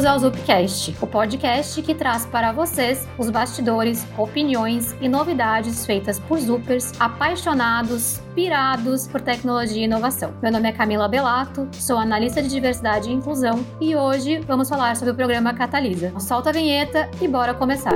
bem-vindos 0.00 0.04
ao 0.04 0.18
Zupcast, 0.18 0.96
o 1.00 1.06
podcast 1.06 1.82
que 1.82 1.94
traz 1.94 2.24
para 2.24 2.52
vocês 2.52 3.06
os 3.18 3.28
bastidores, 3.28 4.06
opiniões 4.16 4.94
e 5.00 5.08
novidades 5.08 5.84
feitas 5.84 6.18
por 6.18 6.38
Zupers 6.38 6.92
apaixonados, 6.98 8.20
pirados 8.34 9.06
por 9.06 9.20
tecnologia 9.20 9.82
e 9.82 9.84
inovação. 9.84 10.32
Meu 10.42 10.50
nome 10.50 10.68
é 10.68 10.72
Camila 10.72 11.06
Belato, 11.06 11.68
sou 11.72 11.98
analista 11.98 12.42
de 12.42 12.48
diversidade 12.48 13.10
e 13.10 13.12
inclusão 13.12 13.64
e 13.80 13.94
hoje 13.94 14.40
vamos 14.40 14.68
falar 14.68 14.96
sobre 14.96 15.12
o 15.12 15.14
programa 15.14 15.52
Catalisa. 15.52 16.18
Solta 16.18 16.50
a 16.50 16.52
vinheta 16.52 17.10
e 17.20 17.28
bora 17.28 17.52
começar. 17.52 17.94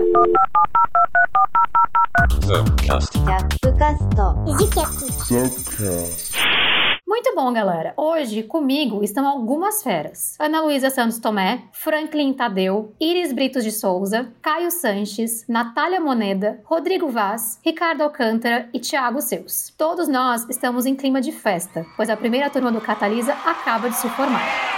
Zupcast. 2.45 3.19
Muito 7.07 7.35
bom, 7.35 7.53
galera. 7.53 7.93
Hoje 7.99 8.43
comigo 8.43 9.05
estão 9.05 9.29
algumas 9.29 9.83
feras: 9.83 10.37
Ana 10.41 10.63
Luísa 10.63 10.89
Santos 10.89 11.19
Tomé, 11.19 11.65
Franklin 11.71 12.33
Tadeu, 12.33 12.95
Iris 12.99 13.31
Britos 13.31 13.63
de 13.63 13.71
Souza, 13.71 14.33
Caio 14.41 14.71
Sanches, 14.71 15.47
Natália 15.47 16.01
Moneda, 16.01 16.63
Rodrigo 16.65 17.09
Vaz, 17.09 17.61
Ricardo 17.63 18.03
Alcântara 18.03 18.71
e 18.73 18.81
Thiago 18.81 19.21
Seus. 19.21 19.73
Todos 19.77 20.09
nós 20.09 20.49
estamos 20.49 20.87
em 20.87 20.97
clima 20.97 21.21
de 21.21 21.31
festa, 21.31 21.85
pois 21.95 22.09
a 22.09 22.17
primeira 22.17 22.49
turma 22.49 22.73
do 22.73 22.81
Catalisa 22.81 23.35
acaba 23.45 23.91
de 23.91 23.97
se 23.97 24.09
formar. 24.09 24.75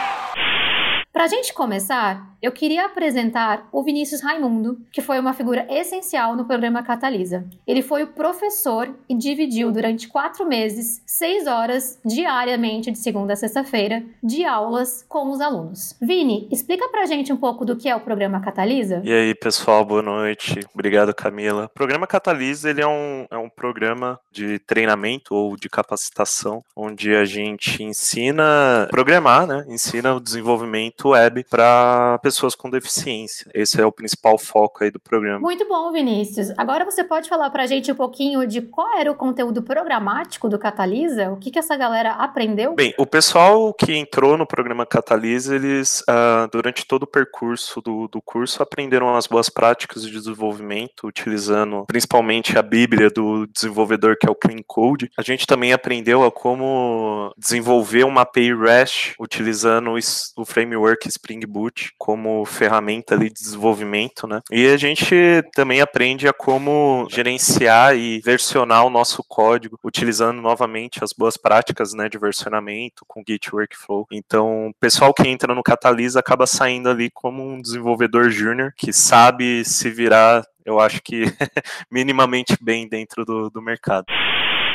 Para 1.17 1.25
a 1.25 1.29
gente 1.29 1.55
começar, 1.55 2.37
eu 2.43 2.53
queria 2.53 2.85
apresentar 2.85 3.67
o 3.73 3.83
Vinícius 3.83 4.21
Raimundo, 4.21 4.79
que 4.93 5.01
foi 5.01 5.19
uma 5.19 5.33
figura 5.33 5.67
essencial 5.71 6.37
no 6.37 6.45
programa 6.45 6.83
Catalisa. 6.83 7.47
Ele 7.67 7.81
foi 7.81 8.03
o 8.03 8.09
professor 8.09 8.95
e 9.09 9.17
dividiu 9.17 9.73
durante 9.73 10.09
quatro 10.09 10.47
meses, 10.47 11.03
seis 11.07 11.47
horas 11.47 11.99
diariamente, 12.05 12.91
de 12.91 12.99
segunda 12.99 13.33
a 13.33 13.37
sexta-feira, 13.37 14.05
de 14.23 14.45
aulas 14.45 15.07
com 15.09 15.31
os 15.31 15.41
alunos. 15.41 15.97
Vini, 16.03 16.47
explica 16.53 16.87
pra 16.91 17.07
gente 17.07 17.33
um 17.33 17.37
pouco 17.39 17.65
do 17.65 17.77
que 17.77 17.89
é 17.89 17.97
o 17.97 18.01
programa 18.01 18.39
Catalisa. 18.43 19.01
E 19.03 19.11
aí, 19.11 19.35
pessoal, 19.35 19.87
boa 19.87 20.03
noite. 20.03 20.61
Obrigado, 20.75 21.15
Camila. 21.15 21.65
O 21.65 21.71
programa 21.71 22.07
Catalisa 22.07 22.69
ele 22.69 22.83
é 22.83 22.87
um, 22.87 23.27
é 23.31 23.39
um 23.39 23.49
programa 23.49 24.21
de 24.31 24.59
treinamento 24.59 25.35
ou 25.35 25.57
de 25.57 25.71
capacitação, 25.71 26.63
onde 26.77 27.17
a 27.17 27.25
gente 27.25 27.83
ensina 27.83 28.85
a 28.85 28.87
programar, 28.89 29.47
né? 29.47 29.65
Ensina 29.67 30.15
o 30.15 30.21
desenvolvimento 30.21 31.06
web 31.11 31.45
para 31.49 32.19
pessoas 32.23 32.55
com 32.55 32.71
deficiência. 32.71 33.51
Esse 33.55 33.81
é 33.81 33.87
o 33.87 33.93
principal 33.93 34.39
foco 34.39 34.85
aí 34.85 34.91
do 34.91 35.01
programa. 35.01 35.41
Muito 35.41 35.67
bom, 35.69 35.93
Vinícius. 35.93 36.53
Agora 36.57 36.85
você 36.85 37.05
pode 37.05 37.29
falar 37.29 37.51
para 37.51 37.65
a 37.65 37.67
gente 37.67 37.91
um 37.91 37.95
pouquinho 37.95 38.47
de 38.47 38.63
qual 38.63 38.99
era 38.99 39.11
o 39.11 39.15
conteúdo 39.15 39.63
programático 39.63 40.49
do 40.49 40.59
Catalisa? 40.59 41.31
O 41.31 41.37
que, 41.37 41.51
que 41.51 41.59
essa 41.59 41.77
galera 41.77 42.13
aprendeu? 42.13 42.75
Bem, 42.75 42.95
o 42.99 43.07
pessoal 43.07 43.73
que 43.75 43.95
entrou 43.95 44.37
no 44.37 44.47
programa 44.47 44.87
Catalisa, 44.87 45.55
eles, 45.55 46.01
uh, 46.03 46.49
durante 46.51 46.87
todo 46.87 47.05
o 47.05 47.07
percurso 47.07 47.81
do, 47.81 48.09
do 48.09 48.21
curso, 48.23 48.63
aprenderam 48.63 49.15
as 49.15 49.27
boas 49.27 49.49
práticas 49.49 50.03
de 50.03 50.11
desenvolvimento, 50.11 51.07
utilizando 51.07 51.85
principalmente 51.87 52.59
a 52.59 52.63
bíblia 52.63 53.11
do 53.11 53.47
desenvolvedor, 53.47 54.17
que 54.19 54.27
é 54.27 54.31
o 54.31 54.35
Clean 54.35 54.63
Code. 54.67 55.11
A 55.17 55.23
gente 55.23 55.47
também 55.47 55.73
aprendeu 55.73 56.25
a 56.25 56.31
como 56.31 57.33
desenvolver 57.37 58.05
uma 58.05 58.23
API 58.23 58.55
REST, 58.55 59.15
utilizando 59.19 59.95
o 60.37 60.45
framework 60.45 60.96
framework 60.97 61.09
Spring 61.09 61.41
Boot 61.47 61.93
como 61.99 62.45
ferramenta 62.45 63.17
de 63.19 63.29
desenvolvimento, 63.29 64.27
né? 64.27 64.41
E 64.51 64.67
a 64.67 64.77
gente 64.77 65.15
também 65.55 65.81
aprende 65.81 66.27
a 66.27 66.33
como 66.33 67.07
gerenciar 67.11 67.97
e 67.97 68.21
versionar 68.21 68.85
o 68.85 68.91
nosso 68.91 69.23
código 69.29 69.79
utilizando 69.85 70.41
novamente 70.41 71.05
as 71.05 71.13
boas 71.13 71.37
práticas, 71.37 71.93
né, 71.93 72.09
de 72.09 72.19
versionamento 72.19 73.05
com 73.07 73.23
Git 73.27 73.55
Workflow. 73.55 74.07
Então, 74.11 74.69
o 74.69 74.75
pessoal 74.81 75.13
que 75.13 75.29
entra 75.29 75.55
no 75.55 75.63
Catalyst 75.63 76.17
acaba 76.17 76.47
saindo 76.47 76.89
ali 76.89 77.11
como 77.11 77.47
um 77.47 77.61
desenvolvedor 77.61 78.31
júnior 78.31 78.73
que 78.77 78.93
sabe 78.93 79.65
se 79.65 79.91
virar 79.91 80.45
eu 80.65 80.81
acho 80.81 81.01
que 81.01 81.23
minimamente 81.89 82.57
bem 82.61 82.89
dentro 82.89 83.25
do, 83.25 83.49
do 83.49 83.63
mercado. 83.63 84.07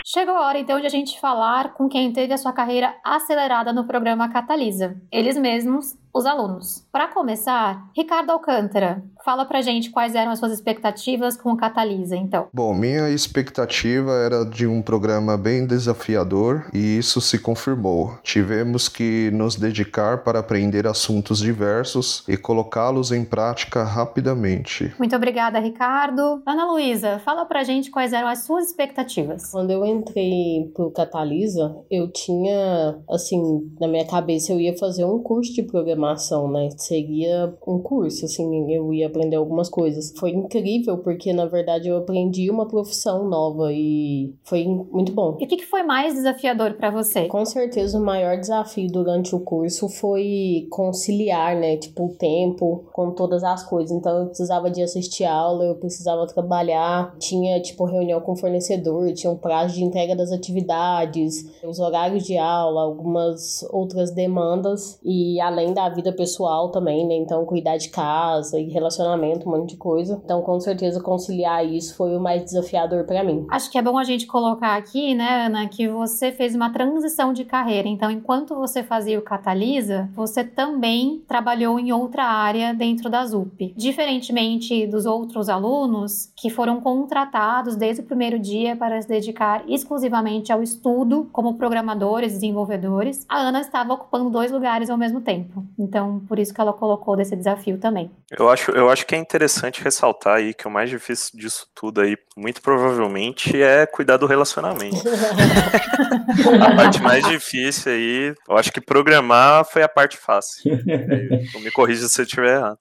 Chegou 0.06 0.36
a 0.36 0.48
hora 0.48 0.58
então 0.58 0.80
de 0.80 0.88
a 0.88 0.90
gente 0.90 1.20
falar 1.20 1.74
com 1.74 1.88
quem 1.88 2.12
teve 2.12 2.34
a 2.34 2.38
sua 2.38 2.52
carreira 2.52 2.96
acelerada 3.04 3.72
no 3.72 3.86
programa 3.86 4.30
Catalisa. 4.30 5.00
Eles 5.12 5.38
mesmos 5.38 5.96
os 6.14 6.26
alunos. 6.26 6.86
Para 6.92 7.08
começar, 7.08 7.90
Ricardo 7.96 8.32
Alcântara, 8.32 9.04
fala 9.24 9.46
pra 9.46 9.62
gente 9.62 9.90
quais 9.90 10.16
eram 10.16 10.32
as 10.32 10.40
suas 10.40 10.52
expectativas 10.52 11.38
com 11.38 11.52
o 11.52 11.58
Catalisa, 11.58 12.16
então. 12.16 12.48
Bom, 12.54 12.74
minha 12.74 13.10
expectativa 13.10 14.12
era 14.12 14.46
de 14.46 14.68
um 14.68 14.82
programa 14.82 15.38
bem 15.38 15.66
desafiador 15.66 16.70
e 16.74 16.98
isso 16.98 17.22
se 17.22 17.40
confirmou. 17.40 18.18
Tivemos 18.24 18.90
que 18.90 19.32
nos 19.32 19.56
dedicar 19.56 20.24
para 20.24 20.40
aprender 20.40 20.86
assuntos 20.86 21.40
diversos 21.40 22.24
e 22.28 22.36
colocá-los 22.36 23.12
em 23.12 23.24
prática 23.24 23.84
rapidamente. 23.84 24.94
Muito 24.98 25.16
obrigada, 25.16 25.60
Ricardo. 25.60 26.42
Ana 26.46 26.66
Luísa, 26.72 27.20
fala 27.20 27.46
pra 27.46 27.64
gente 27.64 27.90
quais 27.90 28.14
eram 28.14 28.28
as 28.28 28.44
suas 28.44 28.68
expectativas. 28.68 29.50
Quando 29.52 29.72
eu 29.72 29.86
entrei 29.86 30.72
pro 30.74 30.92
Catalisa, 30.92 31.76
eu 31.90 32.12
tinha, 32.12 33.00
assim, 33.10 33.42
na 33.80 33.88
minha 33.88 34.06
cabeça 34.06 34.52
eu 34.52 34.60
ia 34.60 34.78
fazer 34.78 35.06
um 35.06 35.20
curso 35.20 35.54
de 35.54 35.64
programação 35.64 36.01
programação, 36.02 36.52
né? 36.52 36.70
Seria 36.78 37.54
um 37.68 37.80
curso, 37.80 38.26
assim, 38.26 38.74
eu 38.74 38.92
ia 38.94 39.08
aprender 39.08 39.36
algumas 39.36 39.70
coisas. 39.70 40.12
Foi 40.18 40.32
incrível 40.32 40.98
porque, 40.98 41.32
na 41.32 41.46
verdade, 41.46 41.88
eu 41.88 41.98
aprendi 41.98 42.50
uma 42.50 42.68
profissão 42.68 43.28
nova 43.30 43.72
e 43.72 44.34
foi 44.44 44.66
muito 44.66 45.12
bom. 45.12 45.38
E 45.40 45.46
o 45.46 45.48
que, 45.48 45.58
que 45.58 45.66
foi 45.66 45.84
mais 45.84 46.16
desafiador 46.16 46.74
para 46.74 46.90
você? 46.90 47.28
Com 47.28 47.46
certeza, 47.46 48.00
o 48.00 48.04
maior 48.04 48.38
desafio 48.38 48.92
durante 48.92 49.36
o 49.36 49.40
curso 49.40 49.88
foi 49.88 50.68
conciliar, 50.70 51.56
né? 51.56 51.78
Tipo, 51.78 52.06
o 52.06 52.16
tempo 52.16 52.86
com 52.92 53.12
todas 53.12 53.44
as 53.44 53.64
coisas. 53.64 53.92
Então, 53.92 54.20
eu 54.20 54.26
precisava 54.28 54.70
de 54.70 54.82
assistir 54.82 55.26
aula, 55.26 55.66
eu 55.66 55.76
precisava 55.76 56.26
trabalhar, 56.28 57.16
tinha, 57.20 57.62
tipo, 57.62 57.86
reunião 57.86 58.20
com 58.22 58.34
o 58.34 58.38
fornecedor, 58.38 59.14
tinha 59.14 59.32
um 59.32 59.38
prazo 59.38 59.76
de 59.76 59.84
entrega 59.84 60.16
das 60.16 60.32
atividades, 60.32 61.46
os 61.64 61.80
horários 61.80 62.24
de 62.26 62.38
aula, 62.38 62.82
algumas 62.82 63.64
outras 63.70 64.12
demandas 64.12 65.00
e, 65.04 65.40
além 65.40 65.74
da 65.74 65.91
vida 65.92 66.12
pessoal 66.12 66.70
também, 66.70 67.08
né? 67.08 67.16
Então, 67.16 67.46
cuidar 67.46 67.78
de 67.78 67.90
casa 67.90 68.60
e 68.60 68.70
relacionamento, 68.70 69.48
um 69.48 69.52
monte 69.52 69.72
de 69.72 69.78
coisa. 69.78 70.20
Então, 70.24 70.42
com 70.42 70.60
certeza, 70.60 71.02
conciliar 71.02 71.66
isso 71.66 71.96
foi 71.96 72.16
o 72.16 72.20
mais 72.20 72.44
desafiador 72.44 73.06
para 73.06 73.24
mim. 73.24 73.46
Acho 73.50 73.70
que 73.70 73.78
é 73.78 73.82
bom 73.82 73.98
a 73.98 74.04
gente 74.04 74.26
colocar 74.26 74.76
aqui, 74.76 75.14
né, 75.14 75.46
Ana, 75.46 75.68
que 75.68 75.88
você 75.88 76.32
fez 76.32 76.56
uma 76.56 76.72
transição 76.72 77.34
de 77.34 77.46
carreira. 77.46 77.88
Então, 77.88 78.10
enquanto 78.10 78.56
você 78.56 78.82
fazia 78.84 79.20
o 79.20 79.22
Catalisa, 79.22 80.10
você 80.16 80.44
também 80.44 81.24
trabalhou 81.28 81.80
em 81.80 81.92
outra 81.92 82.24
área 82.24 82.74
dentro 82.74 83.10
da 83.10 83.26
ZUP. 83.26 83.74
Diferentemente 83.76 84.88
dos 84.88 85.06
outros 85.06 85.50
alunos 85.50 86.32
que 86.36 86.50
foram 86.50 86.82
contratados 86.82 87.76
desde 87.76 88.02
o 88.02 88.06
primeiro 88.06 88.40
dia 88.40 88.76
para 88.76 89.02
se 89.02 89.08
dedicar 89.08 89.64
exclusivamente 89.68 90.52
ao 90.52 90.62
estudo 90.64 91.30
como 91.32 91.56
programadores, 91.56 92.34
desenvolvedores, 92.34 93.26
a 93.28 93.38
Ana 93.40 93.62
estava 93.62 93.94
ocupando 93.94 94.30
dois 94.30 94.52
lugares 94.52 94.90
ao 94.90 94.98
mesmo 94.98 95.22
tempo. 95.22 95.64
Então, 95.82 96.20
por 96.28 96.38
isso 96.38 96.54
que 96.54 96.62
ela 96.62 96.72
colocou 96.72 97.18
desse 97.18 97.36
desafio 97.36 97.80
também. 97.80 98.12
Eu 98.30 98.48
acho, 98.50 98.70
eu 98.70 98.88
acho 98.88 99.04
que 99.04 99.16
é 99.16 99.18
interessante 99.18 99.84
ressaltar 99.84 100.36
aí 100.36 100.54
que 100.54 100.68
o 100.68 100.72
mais 100.72 100.92
difícil 100.92 101.40
disso 101.40 101.66
tudo 101.74 102.02
aí, 102.02 102.16
muito 102.38 102.62
provavelmente, 102.62 103.60
é 103.60 103.88
cuidar 103.88 104.18
do 104.18 104.28
relacionamento. 104.28 105.02
a 106.62 106.76
parte 106.76 107.02
mais 107.02 107.28
difícil 107.28 107.92
aí, 107.92 108.36
eu 108.48 108.56
acho 108.56 108.72
que 108.72 108.80
programar 108.80 109.66
foi 109.66 109.82
a 109.82 109.90
parte 109.90 110.18
fácil. 110.18 110.62
me 111.60 111.72
corrija 111.72 112.08
se 112.08 112.22
eu 112.22 112.26
estiver 112.26 112.58
errado. 112.58 112.78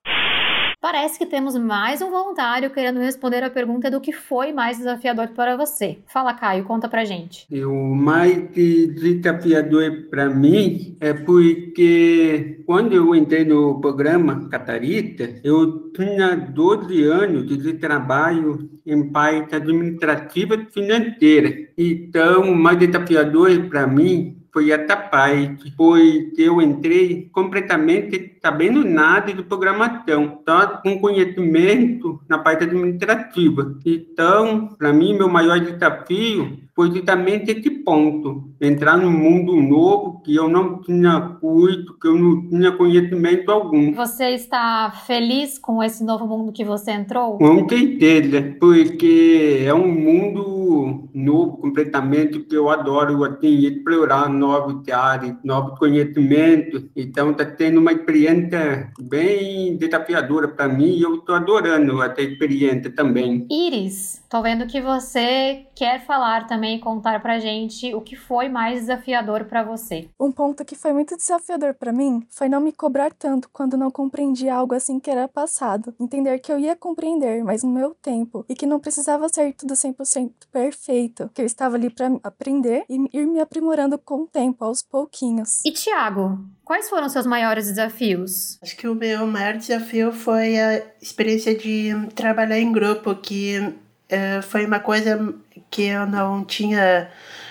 Parece 0.81 1.19
que 1.19 1.27
temos 1.27 1.55
mais 1.59 2.01
um 2.01 2.09
voluntário 2.09 2.71
querendo 2.71 3.01
responder 3.01 3.45
a 3.45 3.51
pergunta 3.51 3.91
do 3.91 4.01
que 4.01 4.13
foi 4.13 4.51
mais 4.51 4.79
desafiador 4.79 5.29
para 5.29 5.55
você. 5.55 5.99
Fala, 6.07 6.33
Caio, 6.33 6.65
conta 6.65 6.89
pra 6.89 7.05
gente. 7.05 7.47
O 7.67 7.95
mais 7.95 8.49
desafiador 8.55 10.07
para 10.09 10.31
mim 10.31 10.97
é 10.99 11.13
porque 11.13 12.63
quando 12.65 12.95
eu 12.95 13.15
entrei 13.15 13.45
no 13.45 13.79
programa 13.79 14.49
Catarita, 14.49 15.39
eu 15.45 15.93
tinha 15.93 16.35
12 16.35 17.05
anos 17.05 17.47
de 17.47 17.75
trabalho 17.75 18.71
em 18.87 19.07
parte 19.13 19.57
administrativa 19.57 20.55
e 20.55 20.65
financeira. 20.73 21.69
Então, 21.77 22.53
o 22.53 22.57
mais 22.57 22.79
desafiador 22.79 23.69
para 23.69 23.87
mim 23.87 24.41
foi 24.53 24.71
essa 24.71 24.97
parte, 24.97 25.73
pois 25.77 26.37
eu 26.39 26.61
entrei 26.61 27.29
completamente 27.33 28.19
sabendo 28.43 28.85
nada 28.85 29.33
de 29.33 29.43
programação, 29.43 30.41
só 30.49 30.67
com 30.83 30.99
conhecimento 30.99 32.21
na 32.29 32.39
parte 32.39 32.65
administrativa. 32.65 33.77
Então, 33.85 34.69
para 34.79 34.93
mim, 34.93 35.17
meu 35.17 35.29
maior 35.29 35.61
desafio 35.61 36.59
foi 36.75 36.91
justamente 36.93 37.51
esse 37.51 37.69
ponto, 37.71 38.49
entrar 38.61 38.97
num 38.97 39.11
mundo 39.11 39.55
novo 39.55 40.23
que 40.23 40.35
eu 40.35 40.49
não 40.49 40.81
tinha 40.81 41.21
curso, 41.41 41.99
que 42.01 42.09
eu 42.09 42.15
não 42.15 42.49
tinha 42.49 42.73
conhecimento 42.73 43.51
algum. 43.51 43.93
Você 43.93 44.31
está 44.31 44.91
feliz 45.07 45.59
com 45.59 45.83
esse 45.83 46.03
novo 46.03 46.27
mundo 46.27 46.53
que 46.53 46.65
você 46.65 46.93
entrou? 46.93 47.37
Com 47.37 47.69
certeza, 47.69 48.57
porque 48.59 49.63
é 49.67 49.75
um 49.75 49.89
mundo 49.89 51.11
novo 51.13 51.59
completamente 51.59 52.39
que 52.39 52.57
eu 52.57 52.71
adoro, 52.71 53.25
assim, 53.25 53.67
explorar 53.67 54.31
novos 54.31 54.89
áreas, 54.89 55.37
novos 55.45 55.79
conhecimentos. 55.79 56.85
Então, 56.97 57.33
está 57.33 57.45
tendo 57.45 57.79
uma 57.79 57.93
experiência 57.93 58.30
experiência 58.31 58.93
bem 59.01 59.77
desafiadora 59.77 60.49
para 60.49 60.69
mim 60.69 60.97
e 60.97 61.03
eu 61.03 61.17
estou 61.17 61.35
adorando 61.35 62.03
essa 62.03 62.21
experiência 62.21 62.91
também. 62.91 63.47
Iris, 63.51 64.23
tô 64.29 64.43
vendo 64.43 64.67
que 64.67 64.81
você 64.81 65.67
quer 65.75 66.05
falar 66.05 66.47
também 66.47 66.77
e 66.77 66.81
contar 66.81 67.21
pra 67.21 67.39
gente 67.39 67.95
o 67.95 68.01
que 68.01 68.17
foi 68.17 68.49
mais 68.49 68.81
desafiador 68.81 69.45
para 69.45 69.63
você. 69.63 70.09
Um 70.19 70.31
ponto 70.31 70.65
que 70.65 70.77
foi 70.77 70.93
muito 70.93 71.17
desafiador 71.17 71.75
para 71.75 71.93
mim 71.93 72.23
foi 72.31 72.49
não 72.49 72.61
me 72.61 72.73
cobrar 72.73 73.13
tanto 73.13 73.49
quando 73.53 73.77
não 73.77 73.91
compreendi 73.91 74.49
algo 74.49 74.75
assim 74.75 75.01
que 75.01 75.11
era 75.11 75.29
passado. 75.29 75.95
Entender 75.99 76.39
que 76.39 76.53
eu 76.53 76.59
ia 76.59 76.77
compreender, 76.77 77.43
mas 77.45 77.63
no 77.63 77.71
meu 77.71 77.95
tempo, 78.01 78.45
e 78.49 78.55
que 78.55 78.67
não 78.67 78.79
precisava 78.79 79.29
ser 79.29 79.55
tudo 79.55 79.75
100% 79.75 80.31
perfeito, 80.53 81.31
que 81.35 81.43
eu 81.43 81.47
estava 81.47 81.77
ali 81.77 81.91
para 81.91 82.11
aprender 82.23 82.85
e 82.89 82.95
ir 83.13 83.27
me 83.27 83.41
aprimorando 83.41 83.99
com 83.99 84.23
o 84.23 84.27
tempo, 84.27 84.65
aos 84.65 84.83
pouquinhos. 84.83 85.65
E 85.65 85.73
Tiago, 85.73 86.39
quais 86.65 86.89
foram 86.89 87.09
seus 87.09 87.27
maiores 87.27 87.67
desafios? 87.67 88.20
Acho 88.63 88.77
que 88.77 88.89
o 88.89 88.95
meu 88.95 89.27
maior 89.27 89.57
desafio 89.57 90.13
foi 90.13 90.59
a 90.59 90.83
experiência 91.01 91.55
de 91.55 91.93
trabalhar 92.15 92.59
em 92.59 92.73
grupo, 92.73 93.15
que 93.15 93.59
uh, 93.59 94.43
foi 94.43 94.67
uma 94.67 94.81
coisa 94.81 95.35
que 95.71 95.83
eu 95.83 96.07
não 96.07 96.45
tinha 96.45 97.11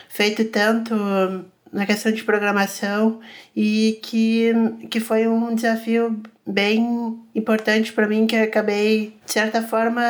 feito 0.10 0.46
tanto 0.46 0.96
na 1.72 1.86
questão 1.86 2.12
de 2.12 2.24
programação 2.24 3.20
e 3.56 4.00
que, 4.02 4.52
que 4.90 5.00
foi 5.00 5.28
um 5.28 5.54
desafio 5.54 6.22
bem 6.50 7.20
importante 7.36 7.94
para 7.94 8.08
mim 8.08 8.26
que 8.26 8.36
eu 8.36 8.44
acabei, 8.44 9.16
de 9.26 9.32
certa 9.32 9.62
forma, 9.62 10.02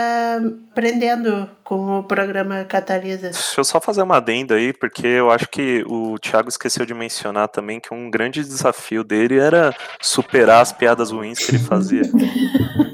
aprendendo 0.71 1.49
com 1.63 1.99
o 1.99 2.03
programa 2.03 2.63
Catalisa. 2.63 3.29
Deixa 3.29 3.59
eu 3.59 3.63
só 3.63 3.81
fazer 3.81 4.01
uma 4.01 4.17
adenda 4.17 4.55
aí, 4.55 4.73
porque 4.73 5.05
eu 5.05 5.29
acho 5.29 5.47
que 5.49 5.83
o 5.85 6.17
Thiago 6.17 6.49
esqueceu 6.49 6.85
de 6.85 6.93
mencionar 6.93 7.49
também 7.49 7.79
que 7.79 7.93
um 7.93 8.09
grande 8.09 8.41
desafio 8.41 9.03
dele 9.03 9.37
era 9.37 9.75
superar 10.01 10.61
as 10.61 10.71
piadas 10.71 11.11
ruins 11.11 11.39
que 11.39 11.55
ele 11.55 11.63
fazia. 11.63 12.03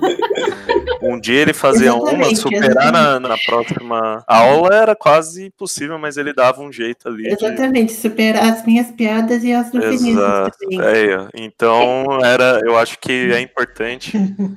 Um 1.15 1.19
dia 1.19 1.41
ele 1.41 1.53
fazia 1.53 1.87
exatamente, 1.87 2.27
uma, 2.27 2.35
superar 2.35 2.91
na, 2.91 3.19
na, 3.21 3.37
próxima 3.37 4.23
aula 4.27 4.75
era 4.75 4.95
quase 4.95 5.45
impossível, 5.45 5.97
mas 5.97 6.17
ele 6.17 6.33
dava 6.33 6.61
um 6.61 6.71
jeito 6.71 7.07
ali. 7.07 7.27
Exatamente, 7.27 7.93
de... 7.93 8.01
superar 8.01 8.43
as 8.43 8.65
minhas 8.65 8.91
piadas 8.91 9.43
e 9.43 9.53
as 9.53 9.71
do 9.71 9.81
Exato. 9.81 10.57
É, 10.81 11.29
então 11.33 12.19
era, 12.21 12.61
eu 12.65 12.77
acho 12.77 12.99
que 12.99 13.31
é 13.31 13.39
importante 13.39 14.11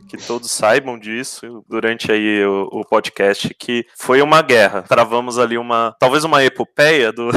que 0.09 0.17
todos 0.17 0.51
saibam 0.51 0.99
disso 0.99 1.65
durante 1.69 2.11
aí 2.11 2.45
o, 2.45 2.69
o, 2.73 2.85
podcast 2.85 3.55
que 3.55 3.87
foi 3.97 4.21
uma 4.21 4.43
guerra. 4.43 4.83
Travamos 4.83 5.39
ali 5.39 5.57
uma, 5.57 5.95
talvez 6.01 6.25
uma 6.25 6.45
epopeia 6.45 7.13
do 7.13 7.31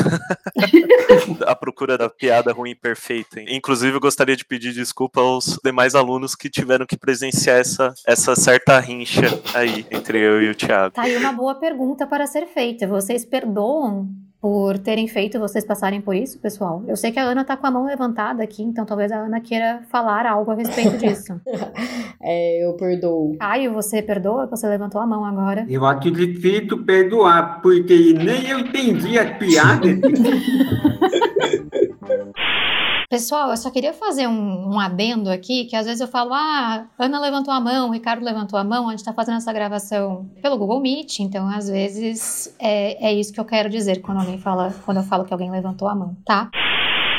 a 1.45 1.55
procura 1.55 1.95
da 1.97 2.09
piada 2.09 2.51
ruim 2.51 2.75
perfeita. 2.75 3.39
Inclusive, 3.47 3.95
eu 3.95 3.99
gostaria 3.99 4.35
de 4.35 4.45
pedir 4.45 4.73
desculpa 4.73 5.21
aos 5.21 5.59
demais 5.63 5.93
alunos 5.93 6.33
que 6.33 6.49
tiveram 6.49 6.87
que 6.87 6.97
presenciar 6.97 7.59
essa, 7.59 7.93
essa 8.07 8.35
certa 8.35 8.79
rincha 8.79 9.10
aí 9.53 9.85
entre 9.91 10.19
eu 10.19 10.41
e 10.41 10.49
o 10.49 10.55
Thiago. 10.55 10.93
Tá 10.93 11.03
aí 11.03 11.17
uma 11.17 11.33
boa 11.33 11.55
pergunta 11.55 12.07
para 12.07 12.25
ser 12.27 12.47
feita. 12.47 12.87
Vocês 12.87 13.25
perdoam 13.25 14.07
por 14.41 14.79
terem 14.79 15.07
feito 15.07 15.39
vocês 15.39 15.63
passarem 15.63 16.01
por 16.01 16.15
isso, 16.15 16.39
pessoal. 16.39 16.83
Eu 16.87 16.97
sei 16.97 17.11
que 17.11 17.19
a 17.19 17.23
Ana 17.23 17.45
tá 17.45 17.55
com 17.55 17.67
a 17.67 17.71
mão 17.71 17.85
levantada 17.85 18.41
aqui, 18.41 18.63
então 18.63 18.85
talvez 18.85 19.11
a 19.11 19.17
Ana 19.17 19.39
queira 19.39 19.83
falar 19.91 20.25
algo 20.25 20.49
a 20.49 20.55
respeito 20.55 20.97
disso. 20.97 21.39
é, 22.19 22.65
eu 22.65 22.73
perdoo. 22.73 23.37
Caio, 23.37 23.71
você 23.71 24.01
perdoa? 24.01 24.47
Você 24.47 24.67
levantou 24.67 24.99
a 24.99 25.05
mão 25.05 25.23
agora. 25.23 25.63
Eu 25.69 25.85
acho 25.85 26.09
difícil 26.09 26.83
perdoar, 26.83 27.61
porque 27.61 28.13
nem 28.13 28.49
eu 28.49 28.59
entendi 28.59 29.19
a 29.19 29.35
piada. 29.35 29.87
Pessoal, 33.11 33.49
eu 33.49 33.57
só 33.57 33.69
queria 33.69 33.91
fazer 33.91 34.25
um, 34.25 34.69
um, 34.71 34.79
adendo 34.79 35.29
aqui, 35.29 35.65
que 35.65 35.75
às 35.75 35.85
vezes 35.85 35.99
eu 35.99 36.07
falo, 36.07 36.33
ah, 36.33 36.85
Ana 36.97 37.19
levantou 37.19 37.53
a 37.53 37.59
mão, 37.59 37.91
Ricardo 37.91 38.23
levantou 38.23 38.57
a 38.57 38.63
mão, 38.63 38.87
a 38.87 38.91
gente 38.91 39.03
tá 39.03 39.11
fazendo 39.11 39.35
essa 39.35 39.51
gravação 39.51 40.29
pelo 40.41 40.57
Google 40.57 40.79
Meet, 40.79 41.19
então 41.19 41.45
às 41.45 41.67
vezes 41.67 42.55
é, 42.57 43.09
é 43.09 43.13
isso 43.13 43.33
que 43.33 43.39
eu 43.41 43.43
quero 43.43 43.69
dizer 43.69 43.99
quando 43.99 44.19
alguém 44.21 44.37
fala, 44.37 44.73
quando 44.85 45.01
eu 45.01 45.03
falo 45.03 45.25
que 45.25 45.33
alguém 45.33 45.51
levantou 45.51 45.89
a 45.89 45.95
mão, 45.95 46.15
tá? 46.25 46.49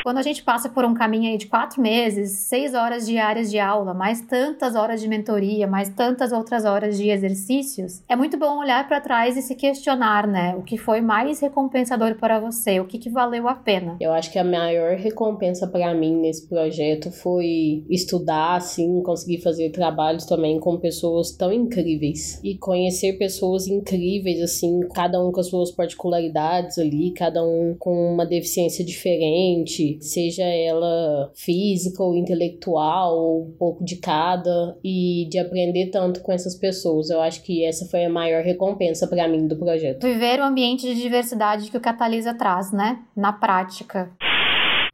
Quando 0.03 0.19
a 0.19 0.23
gente 0.23 0.43
passa 0.43 0.69
por 0.69 0.85
um 0.85 0.95
caminho 0.95 1.31
aí 1.31 1.39
de 1.39 1.47
quatro 1.47 1.81
meses, 1.81 2.33
seis 2.33 2.75
horas 2.75 3.07
diárias 3.07 3.49
de 3.51 3.59
aula, 3.61 3.95
mais 3.95 4.21
tantas 4.21 4.75
horas 4.75 5.01
de 5.01 5.09
mentoria, 5.09 5.67
mais 5.67 5.89
tantas 5.91 6.33
outras 6.33 6.65
horas 6.65 6.99
de 6.99 7.09
exercícios, 7.09 8.03
é 8.09 8.17
muito 8.17 8.37
bom 8.37 8.59
olhar 8.59 8.89
para 8.89 9.01
trás 9.01 9.37
e 9.37 9.43
se 9.43 9.55
questionar, 9.55 10.27
né? 10.27 10.57
O 10.57 10.63
que 10.63 10.77
foi 10.77 11.01
mais 11.01 11.39
recompensador 11.39 12.17
para 12.17 12.41
você? 12.41 12.81
O 12.81 12.85
que, 12.85 12.99
que 12.99 13.09
valeu 13.09 13.49
a 13.49 13.55
pena? 13.55 13.97
Eu 14.01 14.13
acho 14.13 14.33
que 14.33 14.39
a 14.41 14.45
maior 14.45 14.97
recompensa 14.97 15.69
para 15.69 15.95
mim 15.95 16.17
nesse 16.17 16.49
projeto 16.49 17.13
foi 17.13 17.85
estudar, 17.89 18.57
assim, 18.57 19.03
conseguir 19.03 19.41
fazer 19.41 19.71
trabalhos 19.71 20.27
também 20.27 20.59
com 20.59 20.79
pessoas 20.79 21.31
tão 21.31 21.53
incríveis 21.53 22.41
e 22.43 22.59
conhecer 22.59 23.19
pessoas 23.19 23.69
incríveis, 23.69 24.43
assim, 24.43 24.81
cada 24.95 25.25
um 25.25 25.31
com 25.31 25.39
as 25.39 25.47
suas 25.47 25.71
particularidades 25.71 26.77
ali, 26.77 27.13
cada 27.13 27.45
um 27.45 27.77
com 27.79 28.15
uma 28.15 28.27
deficiência 28.27 28.85
diferente 28.85 29.92
seja 30.01 30.45
ela 30.45 31.31
física 31.35 32.03
ou 32.03 32.17
intelectual, 32.17 33.17
ou 33.17 33.47
um 33.47 33.53
pouco 33.53 33.85
de 33.85 33.97
cada, 33.97 34.77
e 34.85 35.27
de 35.31 35.39
aprender 35.39 35.91
tanto 35.91 36.21
com 36.23 36.33
essas 36.33 36.55
pessoas. 36.55 37.11
Eu 37.11 37.21
acho 37.21 37.43
que 37.43 37.65
essa 37.65 37.87
foi 37.87 38.05
a 38.05 38.11
maior 38.11 38.43
recompensa 38.43 39.07
para 39.07 39.29
mim 39.29 39.47
do 39.47 39.57
projeto. 39.57 40.07
Viver 40.07 40.41
o 40.41 40.45
ambiente 40.45 40.87
de 40.87 41.01
diversidade 41.01 41.71
que 41.71 41.77
o 41.77 41.81
Catalisa 41.81 42.35
traz, 42.35 42.73
né? 42.73 43.01
Na 43.17 43.33
prática. 43.33 44.11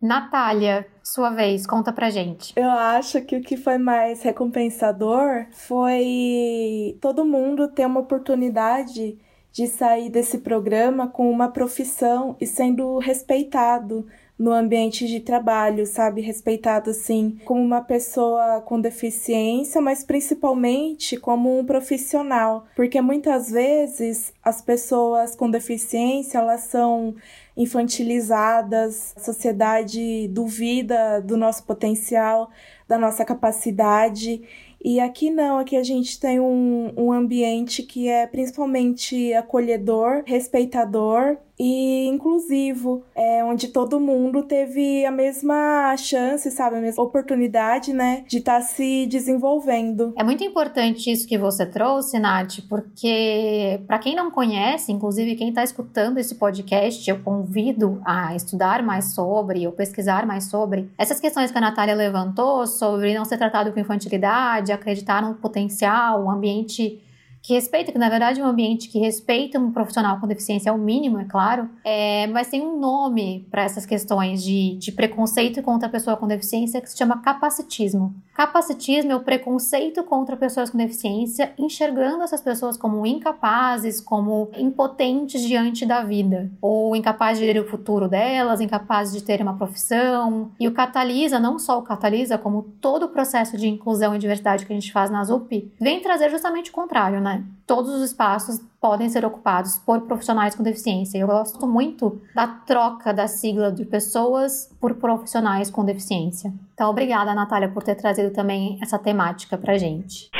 Natália, 0.00 0.86
sua 1.02 1.30
vez, 1.30 1.66
conta 1.66 1.92
pra 1.92 2.08
gente. 2.08 2.52
Eu 2.54 2.70
acho 2.70 3.20
que 3.22 3.36
o 3.36 3.42
que 3.42 3.56
foi 3.56 3.78
mais 3.78 4.22
recompensador 4.22 5.46
foi 5.50 6.96
todo 7.00 7.24
mundo 7.24 7.66
ter 7.66 7.84
uma 7.84 8.00
oportunidade 8.00 9.18
de 9.50 9.66
sair 9.66 10.08
desse 10.08 10.38
programa 10.38 11.08
com 11.08 11.28
uma 11.28 11.48
profissão 11.48 12.36
e 12.40 12.46
sendo 12.46 12.98
respeitado 12.98 14.06
no 14.38 14.52
ambiente 14.52 15.06
de 15.06 15.18
trabalho, 15.18 15.84
sabe? 15.84 16.20
Respeitado 16.20 16.90
assim 16.90 17.38
como 17.44 17.60
uma 17.60 17.80
pessoa 17.80 18.60
com 18.60 18.80
deficiência, 18.80 19.80
mas 19.80 20.04
principalmente 20.04 21.16
como 21.16 21.58
um 21.58 21.64
profissional, 21.64 22.66
porque 22.76 23.00
muitas 23.00 23.50
vezes 23.50 24.32
as 24.42 24.62
pessoas 24.62 25.34
com 25.34 25.50
deficiência, 25.50 26.38
elas 26.38 26.60
são 26.62 27.16
infantilizadas, 27.56 29.12
a 29.16 29.20
sociedade 29.20 30.28
duvida 30.28 31.20
do 31.20 31.36
nosso 31.36 31.64
potencial, 31.64 32.50
da 32.86 32.96
nossa 32.96 33.24
capacidade. 33.24 34.42
E 34.82 35.00
aqui 35.00 35.28
não, 35.28 35.58
aqui 35.58 35.76
a 35.76 35.82
gente 35.82 36.20
tem 36.20 36.38
um, 36.38 36.92
um 36.96 37.10
ambiente 37.10 37.82
que 37.82 38.08
é 38.08 38.28
principalmente 38.28 39.34
acolhedor, 39.34 40.22
respeitador 40.24 41.36
e 41.58 42.06
inclusivo, 42.06 43.02
é, 43.14 43.42
onde 43.44 43.68
todo 43.68 43.98
mundo 43.98 44.42
teve 44.44 45.04
a 45.04 45.10
mesma 45.10 45.96
chance, 45.96 46.50
sabe, 46.50 46.76
a 46.76 46.80
mesma 46.80 47.02
oportunidade, 47.02 47.92
né, 47.92 48.24
de 48.28 48.38
estar 48.38 48.60
tá 48.60 48.62
se 48.62 49.06
desenvolvendo. 49.06 50.12
É 50.16 50.22
muito 50.22 50.44
importante 50.44 51.10
isso 51.10 51.26
que 51.26 51.36
você 51.36 51.66
trouxe, 51.66 52.18
Nath, 52.18 52.60
porque 52.68 53.80
para 53.86 53.98
quem 53.98 54.14
não 54.14 54.30
conhece, 54.30 54.92
inclusive 54.92 55.34
quem 55.34 55.48
está 55.48 55.64
escutando 55.64 56.18
esse 56.18 56.36
podcast, 56.36 57.08
eu 57.08 57.18
convido 57.20 58.00
a 58.04 58.34
estudar 58.36 58.82
mais 58.82 59.14
sobre 59.14 59.66
ou 59.66 59.72
pesquisar 59.72 60.26
mais 60.26 60.44
sobre 60.44 60.88
essas 60.96 61.18
questões 61.18 61.50
que 61.50 61.58
a 61.58 61.60
Natália 61.60 61.94
levantou 61.94 62.66
sobre 62.66 63.14
não 63.14 63.24
ser 63.24 63.38
tratado 63.38 63.72
com 63.72 63.80
infantilidade, 63.80 64.72
acreditar 64.72 65.22
no 65.22 65.34
potencial, 65.34 66.24
o 66.24 66.30
ambiente 66.30 67.02
que 67.48 67.54
respeita, 67.54 67.90
que 67.90 67.96
na 67.96 68.10
verdade 68.10 68.42
é 68.42 68.44
um 68.44 68.46
ambiente 68.46 68.90
que 68.90 68.98
respeita 68.98 69.58
um 69.58 69.72
profissional 69.72 70.20
com 70.20 70.26
deficiência 70.26 70.68
é 70.68 70.72
o 70.72 70.76
mínimo, 70.76 71.18
é 71.18 71.24
claro, 71.24 71.66
é, 71.82 72.26
mas 72.26 72.48
tem 72.48 72.60
um 72.60 72.78
nome 72.78 73.48
para 73.50 73.62
essas 73.62 73.86
questões 73.86 74.44
de, 74.44 74.76
de 74.76 74.92
preconceito 74.92 75.62
contra 75.62 75.88
a 75.88 75.90
pessoa 75.90 76.14
com 76.14 76.26
deficiência 76.26 76.78
que 76.78 76.90
se 76.90 76.98
chama 76.98 77.22
capacitismo. 77.22 78.14
Capacitismo 78.34 79.12
é 79.12 79.16
o 79.16 79.20
preconceito 79.20 80.04
contra 80.04 80.36
pessoas 80.36 80.68
com 80.68 80.76
deficiência, 80.76 81.52
enxergando 81.58 82.22
essas 82.22 82.42
pessoas 82.42 82.76
como 82.76 83.04
incapazes, 83.06 83.98
como 83.98 84.50
impotentes 84.56 85.42
diante 85.42 85.86
da 85.86 86.04
vida, 86.04 86.52
ou 86.60 86.94
incapazes 86.94 87.40
de 87.40 87.52
ver 87.52 87.58
o 87.60 87.68
futuro 87.68 88.06
delas, 88.08 88.60
incapazes 88.60 89.14
de 89.14 89.24
ter 89.24 89.40
uma 89.40 89.56
profissão. 89.56 90.52
E 90.60 90.68
o 90.68 90.72
Catalisa, 90.72 91.40
não 91.40 91.58
só 91.58 91.78
o 91.78 91.82
Catalisa, 91.82 92.36
como 92.36 92.62
todo 92.80 93.06
o 93.06 93.08
processo 93.08 93.56
de 93.56 93.66
inclusão 93.66 94.14
e 94.14 94.18
diversidade 94.18 94.66
que 94.66 94.72
a 94.72 94.76
gente 94.76 94.92
faz 94.92 95.10
na 95.10 95.24
ZUP, 95.24 95.72
vem 95.80 96.00
trazer 96.00 96.30
justamente 96.30 96.70
o 96.70 96.74
contrário, 96.74 97.20
né? 97.20 97.37
Todos 97.66 97.92
os 97.94 98.02
espaços 98.02 98.60
podem 98.80 99.08
ser 99.08 99.24
ocupados 99.24 99.78
por 99.78 100.00
profissionais 100.02 100.54
com 100.54 100.62
deficiência. 100.62 101.18
Eu 101.18 101.26
gosto 101.26 101.66
muito 101.66 102.20
da 102.34 102.46
troca 102.46 103.12
da 103.12 103.26
sigla 103.26 103.70
de 103.70 103.84
pessoas 103.84 104.74
por 104.80 104.94
profissionais 104.94 105.70
com 105.70 105.84
deficiência. 105.84 106.52
Então, 106.74 106.90
obrigada, 106.90 107.34
Natália, 107.34 107.68
por 107.68 107.82
ter 107.82 107.94
trazido 107.94 108.32
também 108.32 108.78
essa 108.80 108.98
temática 108.98 109.58
pra 109.58 109.76
gente. 109.76 110.30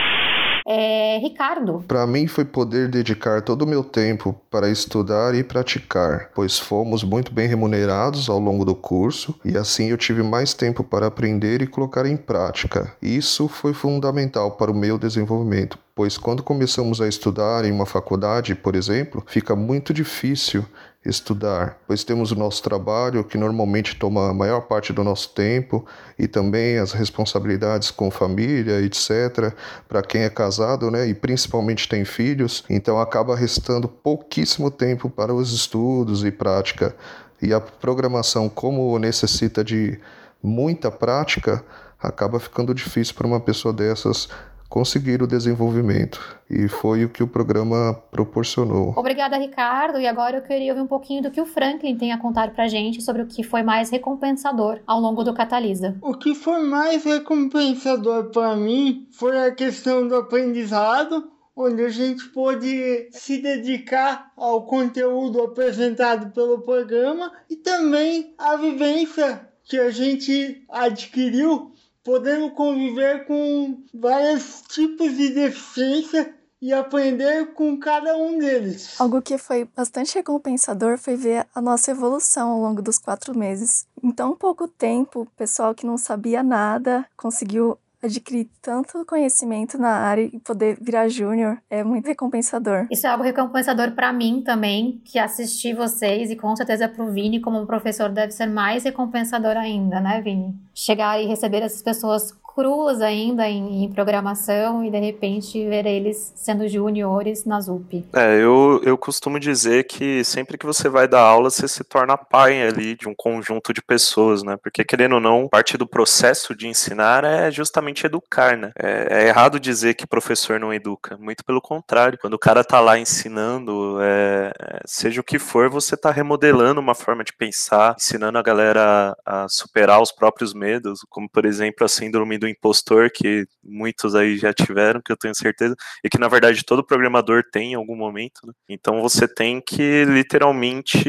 É, 0.70 1.16
Ricardo. 1.16 1.82
Para 1.88 2.06
mim 2.06 2.26
foi 2.26 2.44
poder 2.44 2.90
dedicar 2.90 3.40
todo 3.40 3.62
o 3.62 3.66
meu 3.66 3.82
tempo 3.82 4.38
para 4.50 4.68
estudar 4.68 5.34
e 5.34 5.42
praticar, 5.42 6.30
pois 6.34 6.58
fomos 6.58 7.02
muito 7.02 7.32
bem 7.32 7.48
remunerados 7.48 8.28
ao 8.28 8.38
longo 8.38 8.66
do 8.66 8.74
curso 8.74 9.34
e 9.42 9.56
assim 9.56 9.88
eu 9.88 9.96
tive 9.96 10.22
mais 10.22 10.52
tempo 10.52 10.84
para 10.84 11.06
aprender 11.06 11.62
e 11.62 11.66
colocar 11.66 12.04
em 12.04 12.18
prática. 12.18 12.94
Isso 13.00 13.48
foi 13.48 13.72
fundamental 13.72 14.58
para 14.58 14.70
o 14.70 14.76
meu 14.76 14.98
desenvolvimento, 14.98 15.78
pois 15.94 16.18
quando 16.18 16.42
começamos 16.42 17.00
a 17.00 17.08
estudar 17.08 17.64
em 17.64 17.72
uma 17.72 17.86
faculdade, 17.86 18.54
por 18.54 18.76
exemplo, 18.76 19.24
fica 19.26 19.56
muito 19.56 19.94
difícil 19.94 20.66
estudar, 21.08 21.78
pois 21.86 22.04
temos 22.04 22.30
o 22.30 22.36
nosso 22.36 22.62
trabalho 22.62 23.24
que 23.24 23.38
normalmente 23.38 23.96
toma 23.96 24.30
a 24.30 24.34
maior 24.34 24.62
parte 24.62 24.92
do 24.92 25.02
nosso 25.02 25.30
tempo 25.30 25.86
e 26.18 26.28
também 26.28 26.78
as 26.78 26.92
responsabilidades 26.92 27.90
com 27.90 28.10
família, 28.10 28.80
etc. 28.80 29.54
Para 29.88 30.02
quem 30.02 30.22
é 30.22 30.30
casado, 30.30 30.90
né, 30.90 31.06
e 31.08 31.14
principalmente 31.14 31.88
tem 31.88 32.04
filhos, 32.04 32.64
então 32.68 33.00
acaba 33.00 33.34
restando 33.34 33.88
pouquíssimo 33.88 34.70
tempo 34.70 35.08
para 35.08 35.34
os 35.34 35.52
estudos 35.52 36.24
e 36.24 36.30
prática. 36.30 36.94
E 37.40 37.52
a 37.52 37.60
programação, 37.60 38.48
como 38.48 38.98
necessita 38.98 39.64
de 39.64 39.98
muita 40.42 40.90
prática, 40.90 41.64
acaba 42.00 42.38
ficando 42.38 42.74
difícil 42.74 43.14
para 43.14 43.26
uma 43.26 43.40
pessoa 43.40 43.72
dessas 43.72 44.28
conseguir 44.68 45.22
o 45.22 45.26
desenvolvimento. 45.26 46.38
E 46.50 46.68
foi 46.68 47.04
o 47.04 47.08
que 47.08 47.22
o 47.22 47.28
programa 47.28 47.94
proporcionou. 48.10 48.92
Obrigada, 48.96 49.36
Ricardo. 49.36 49.98
E 49.98 50.06
agora 50.06 50.36
eu 50.36 50.42
queria 50.42 50.72
ouvir 50.72 50.82
um 50.82 50.86
pouquinho 50.86 51.22
do 51.22 51.30
que 51.30 51.40
o 51.40 51.46
Franklin 51.46 51.96
tem 51.96 52.12
a 52.12 52.18
contar 52.18 52.52
pra 52.54 52.68
gente 52.68 53.02
sobre 53.02 53.22
o 53.22 53.26
que 53.26 53.42
foi 53.42 53.62
mais 53.62 53.90
recompensador 53.90 54.80
ao 54.86 55.00
longo 55.00 55.24
do 55.24 55.34
Catalisa. 55.34 55.96
O 56.02 56.14
que 56.14 56.34
foi 56.34 56.62
mais 56.62 57.04
recompensador 57.04 58.30
para 58.30 58.54
mim 58.56 59.06
foi 59.12 59.38
a 59.46 59.52
questão 59.52 60.06
do 60.06 60.16
aprendizado, 60.16 61.30
onde 61.56 61.82
a 61.82 61.88
gente 61.88 62.28
pôde 62.28 63.08
se 63.10 63.42
dedicar 63.42 64.32
ao 64.36 64.64
conteúdo 64.64 65.42
apresentado 65.42 66.32
pelo 66.32 66.60
programa 66.60 67.32
e 67.50 67.56
também 67.56 68.34
a 68.38 68.56
vivência 68.56 69.48
que 69.64 69.78
a 69.78 69.90
gente 69.90 70.64
adquiriu 70.70 71.72
podendo 72.08 72.50
conviver 72.52 73.26
com 73.26 73.82
vários 73.92 74.62
tipos 74.66 75.14
de 75.14 75.28
deficiência 75.28 76.34
e 76.60 76.72
aprender 76.72 77.52
com 77.52 77.78
cada 77.78 78.16
um 78.16 78.38
deles. 78.38 78.98
Algo 78.98 79.20
que 79.20 79.36
foi 79.36 79.68
bastante 79.76 80.14
recompensador 80.14 80.96
foi 80.96 81.16
ver 81.16 81.46
a 81.54 81.60
nossa 81.60 81.90
evolução 81.90 82.48
ao 82.48 82.60
longo 82.62 82.80
dos 82.80 82.98
quatro 82.98 83.36
meses. 83.36 83.86
Em 84.02 84.10
tão 84.10 84.34
pouco 84.34 84.66
tempo, 84.66 85.20
o 85.20 85.26
pessoal 85.36 85.74
que 85.74 85.84
não 85.84 85.98
sabia 85.98 86.42
nada 86.42 87.04
conseguiu 87.14 87.76
adquirir 88.02 88.48
tanto 88.62 89.04
conhecimento 89.04 89.76
na 89.78 89.90
área 89.90 90.22
e 90.22 90.38
poder 90.40 90.78
virar 90.80 91.08
júnior 91.08 91.58
é 91.68 91.82
muito 91.82 92.06
recompensador. 92.06 92.86
Isso 92.90 93.06
é 93.06 93.10
algo 93.10 93.24
recompensador 93.24 93.92
para 93.92 94.12
mim 94.12 94.42
também, 94.44 95.00
que 95.04 95.18
assisti 95.18 95.72
vocês 95.74 96.30
e 96.30 96.36
com 96.36 96.54
certeza 96.54 96.88
para 96.88 97.04
o 97.04 97.10
Vini 97.10 97.40
como 97.40 97.66
professor 97.66 98.08
deve 98.10 98.32
ser 98.32 98.46
mais 98.46 98.84
recompensador 98.84 99.56
ainda, 99.56 100.00
né, 100.00 100.20
Vini? 100.20 100.54
Chegar 100.74 101.20
e 101.20 101.26
receber 101.26 101.62
essas 101.62 101.82
pessoas 101.82 102.32
cruas 102.58 103.00
ainda 103.00 103.48
em, 103.48 103.84
em, 103.84 103.88
programação 103.88 104.84
e 104.84 104.90
de 104.90 104.98
repente 104.98 105.64
ver 105.68 105.86
eles 105.86 106.32
sendo 106.34 106.66
juniores 106.66 107.44
na 107.44 107.60
ZUP. 107.60 108.04
É, 108.12 108.34
eu, 108.34 108.80
eu 108.82 108.98
costumo 108.98 109.38
dizer 109.38 109.84
que 109.84 110.24
sempre 110.24 110.58
que 110.58 110.66
você 110.66 110.88
vai 110.88 111.06
dar 111.06 111.20
aula, 111.20 111.50
você 111.50 111.68
se 111.68 111.84
torna 111.84 112.16
pai 112.16 112.66
ali 112.66 112.96
de 112.96 113.08
um 113.08 113.14
conjunto 113.16 113.72
de 113.72 113.80
pessoas, 113.80 114.42
né? 114.42 114.56
Porque 114.60 114.84
querendo 114.84 115.14
ou 115.14 115.20
não, 115.20 115.46
parte 115.46 115.78
do 115.78 115.86
processo 115.86 116.52
de 116.52 116.66
ensinar 116.66 117.22
é 117.22 117.48
justamente 117.48 118.04
educar, 118.04 118.56
né? 118.56 118.72
É, 118.76 119.22
é 119.22 119.28
errado 119.28 119.60
dizer 119.60 119.94
que 119.94 120.04
professor 120.04 120.58
não 120.58 120.74
educa, 120.74 121.16
muito 121.16 121.44
pelo 121.44 121.60
contrário. 121.60 122.18
Quando 122.20 122.34
o 122.34 122.38
cara 122.40 122.64
tá 122.64 122.80
lá 122.80 122.98
ensinando, 122.98 123.98
é, 124.00 124.52
seja 124.84 125.20
o 125.20 125.24
que 125.24 125.38
for, 125.38 125.70
você 125.70 125.96
tá 125.96 126.10
remodelando 126.10 126.80
uma 126.80 126.94
forma 126.96 127.22
de 127.22 127.32
pensar, 127.32 127.94
ensinando 127.96 128.36
a 128.36 128.42
galera 128.42 129.16
a 129.24 129.46
superar 129.48 130.02
os 130.02 130.10
próprios 130.10 130.52
medos, 130.52 131.06
como 131.08 131.28
por 131.30 131.46
exemplo 131.46 131.84
a 131.84 131.88
síndrome 131.88 132.36
do 132.36 132.47
impostor, 132.48 133.10
que 133.10 133.46
muitos 133.62 134.14
aí 134.14 134.36
já 134.38 134.52
tiveram, 134.52 135.00
que 135.00 135.12
eu 135.12 135.16
tenho 135.16 135.34
certeza, 135.34 135.74
e 136.02 136.08
que 136.08 136.18
na 136.18 136.28
verdade 136.28 136.64
todo 136.64 136.84
programador 136.84 137.42
tem 137.52 137.72
em 137.72 137.74
algum 137.74 137.96
momento. 137.96 138.40
Né? 138.46 138.52
Então 138.68 139.02
você 139.02 139.28
tem 139.28 139.60
que 139.60 140.04
literalmente 140.04 141.08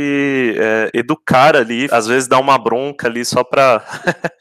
é, 0.58 0.90
educar 0.94 1.56
ali, 1.56 1.88
às 1.92 2.08
vezes 2.08 2.28
dar 2.28 2.40
uma 2.40 2.58
bronca 2.58 3.08
ali 3.08 3.24
só 3.24 3.44
para 3.44 3.84